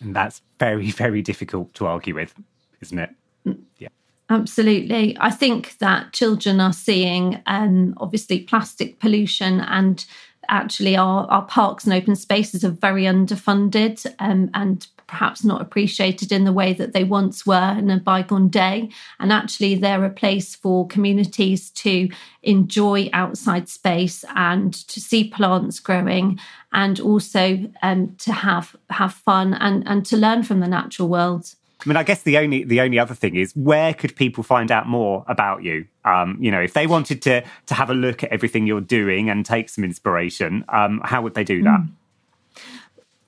And 0.00 0.16
that's 0.16 0.42
very, 0.58 0.90
very 0.90 1.22
difficult 1.22 1.72
to 1.74 1.86
argue 1.86 2.14
with, 2.14 2.34
isn't 2.80 2.98
it? 2.98 3.10
Mm. 3.46 3.62
Yeah. 3.78 3.88
Absolutely. 4.28 5.16
I 5.20 5.30
think 5.30 5.78
that 5.78 6.12
children 6.12 6.60
are 6.60 6.72
seeing 6.72 7.40
um, 7.46 7.94
obviously 7.98 8.40
plastic 8.40 8.98
pollution 8.98 9.60
and 9.60 10.04
actually 10.48 10.96
our, 10.96 11.26
our 11.30 11.44
parks 11.44 11.84
and 11.84 11.92
open 11.92 12.16
spaces 12.16 12.64
are 12.64 12.70
very 12.70 13.04
underfunded 13.04 14.04
um, 14.18 14.50
and 14.54 14.88
perhaps 15.06 15.44
not 15.44 15.60
appreciated 15.60 16.32
in 16.32 16.44
the 16.44 16.52
way 16.52 16.72
that 16.72 16.92
they 16.92 17.04
once 17.04 17.46
were 17.46 17.76
in 17.78 17.90
a 17.90 18.00
bygone 18.00 18.48
day. 18.48 18.90
And 19.20 19.32
actually, 19.32 19.76
they're 19.76 20.04
a 20.04 20.10
place 20.10 20.54
for 20.54 20.86
communities 20.88 21.70
to 21.70 22.08
enjoy 22.42 23.08
outside 23.12 23.68
space 23.68 24.24
and 24.34 24.74
to 24.88 25.00
see 25.00 25.28
plants 25.28 25.80
growing 25.80 26.38
and 26.72 27.00
also 27.00 27.58
um, 27.82 28.14
to 28.18 28.32
have 28.32 28.76
have 28.90 29.14
fun 29.14 29.54
and, 29.54 29.86
and 29.86 30.04
to 30.06 30.16
learn 30.16 30.42
from 30.42 30.60
the 30.60 30.68
natural 30.68 31.08
world. 31.08 31.54
I 31.84 31.88
mean, 31.88 31.96
I 31.96 32.02
guess 32.02 32.22
the 32.22 32.38
only 32.38 32.64
the 32.64 32.80
only 32.80 32.98
other 32.98 33.14
thing 33.14 33.36
is 33.36 33.54
where 33.54 33.94
could 33.94 34.16
people 34.16 34.42
find 34.42 34.72
out 34.72 34.88
more 34.88 35.24
about 35.28 35.62
you? 35.62 35.86
Um, 36.04 36.36
you 36.40 36.50
know, 36.50 36.60
if 36.60 36.72
they 36.72 36.86
wanted 36.86 37.22
to 37.22 37.44
to 37.66 37.74
have 37.74 37.90
a 37.90 37.94
look 37.94 38.24
at 38.24 38.30
everything 38.30 38.66
you're 38.66 38.80
doing 38.80 39.30
and 39.30 39.44
take 39.44 39.68
some 39.68 39.84
inspiration, 39.84 40.64
um, 40.68 41.00
how 41.04 41.22
would 41.22 41.34
they 41.34 41.44
do 41.44 41.62
that? 41.62 41.80
Mm. 41.80 41.88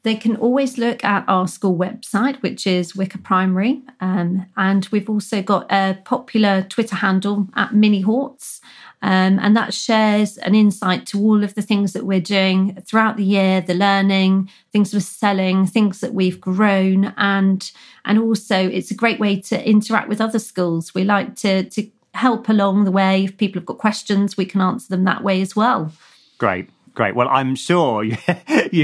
They 0.04 0.14
can 0.14 0.36
always 0.36 0.78
look 0.78 1.04
at 1.04 1.24
our 1.26 1.48
school 1.48 1.76
website, 1.76 2.40
which 2.40 2.66
is 2.66 2.92
Wicor 2.92 3.22
Primary. 3.22 3.82
Um, 4.00 4.46
and 4.56 4.88
we've 4.92 5.10
also 5.10 5.42
got 5.42 5.70
a 5.70 5.98
popular 6.04 6.62
Twitter 6.62 6.96
handle 6.96 7.48
at 7.56 7.74
Mini 7.74 8.00
Horts. 8.00 8.60
Um, 9.02 9.38
and 9.40 9.56
that 9.56 9.74
shares 9.74 10.38
an 10.38 10.54
insight 10.54 11.06
to 11.08 11.20
all 11.20 11.44
of 11.44 11.54
the 11.54 11.62
things 11.62 11.92
that 11.92 12.04
we're 12.04 12.20
doing 12.20 12.80
throughout 12.86 13.16
the 13.16 13.24
year, 13.24 13.60
the 13.60 13.74
learning, 13.74 14.50
things 14.72 14.92
we're 14.92 15.00
selling, 15.00 15.66
things 15.66 16.00
that 16.00 16.14
we've 16.14 16.40
grown. 16.40 17.12
And, 17.16 17.70
and 18.04 18.18
also, 18.18 18.56
it's 18.56 18.90
a 18.90 18.94
great 18.94 19.20
way 19.20 19.40
to 19.42 19.68
interact 19.68 20.08
with 20.08 20.20
other 20.20 20.38
schools. 20.38 20.94
We 20.94 21.04
like 21.04 21.34
to, 21.36 21.64
to 21.70 21.90
help 22.14 22.48
along 22.48 22.84
the 22.84 22.90
way. 22.90 23.24
If 23.24 23.36
people 23.36 23.60
have 23.60 23.66
got 23.66 23.78
questions, 23.78 24.36
we 24.36 24.46
can 24.46 24.60
answer 24.60 24.88
them 24.88 25.04
that 25.04 25.22
way 25.22 25.40
as 25.40 25.54
well. 25.54 25.92
Great. 26.38 26.70
Great. 26.98 27.14
Well, 27.14 27.28
I'm 27.28 27.54
sure 27.54 28.02
you, 28.02 28.16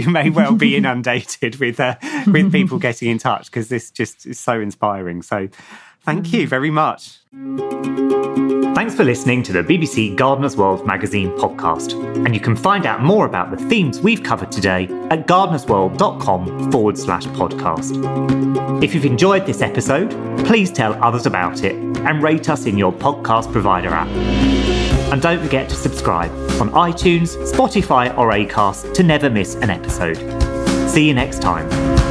may 0.09 0.31
well 0.31 0.55
be 0.55 0.77
inundated 0.77 1.57
with 1.57 1.81
uh, 1.81 1.97
with 2.29 2.53
people 2.53 2.79
getting 2.79 3.11
in 3.11 3.19
touch 3.19 3.47
because 3.47 3.71
this 3.71 3.91
just 3.91 4.25
is 4.25 4.39
so 4.39 4.61
inspiring. 4.61 5.21
So, 5.21 5.49
thank 6.03 6.33
you 6.33 6.47
very 6.47 6.71
much. 6.71 7.19
Thanks 8.77 8.95
for 8.95 9.03
listening 9.03 9.43
to 9.43 9.53
the 9.53 9.65
BBC 9.65 10.15
Gardener's 10.15 10.57
World 10.57 10.87
magazine 10.87 11.31
podcast. 11.39 11.95
And 12.25 12.37
you 12.37 12.41
can 12.41 12.55
find 12.55 12.87
out 12.87 13.03
more 13.03 13.27
about 13.27 13.51
the 13.51 13.57
themes 13.57 14.01
we've 14.01 14.23
covered 14.23 14.53
today 14.53 14.85
at 15.11 15.27
gardenersworld.com 15.27 16.71
forward 16.71 16.97
slash 16.97 17.27
podcast. 17.27 18.81
If 18.81 18.95
you've 18.95 19.07
enjoyed 19.07 19.45
this 19.45 19.61
episode, 19.61 20.11
please 20.47 20.71
tell 20.71 20.95
others 21.03 21.27
about 21.27 21.65
it 21.65 21.75
and 21.75 22.23
rate 22.23 22.49
us 22.49 22.67
in 22.67 22.79
your 22.79 22.93
podcast 22.93 23.51
provider 23.51 23.89
app. 23.91 24.07
And 25.13 25.21
don't 25.21 25.43
forget 25.43 25.69
to 25.71 25.75
subscribe 25.75 26.44
on 26.61 26.71
iTunes, 26.71 27.37
Spotify, 27.53 28.17
or 28.17 28.31
Acast 28.31 28.95
to 28.95 29.03
never 29.03 29.31
miss 29.31 29.55
an 29.57 29.71
episode. 29.71 30.17
See 30.89 31.07
you 31.07 31.15
next 31.15 31.43
time. 31.43 32.04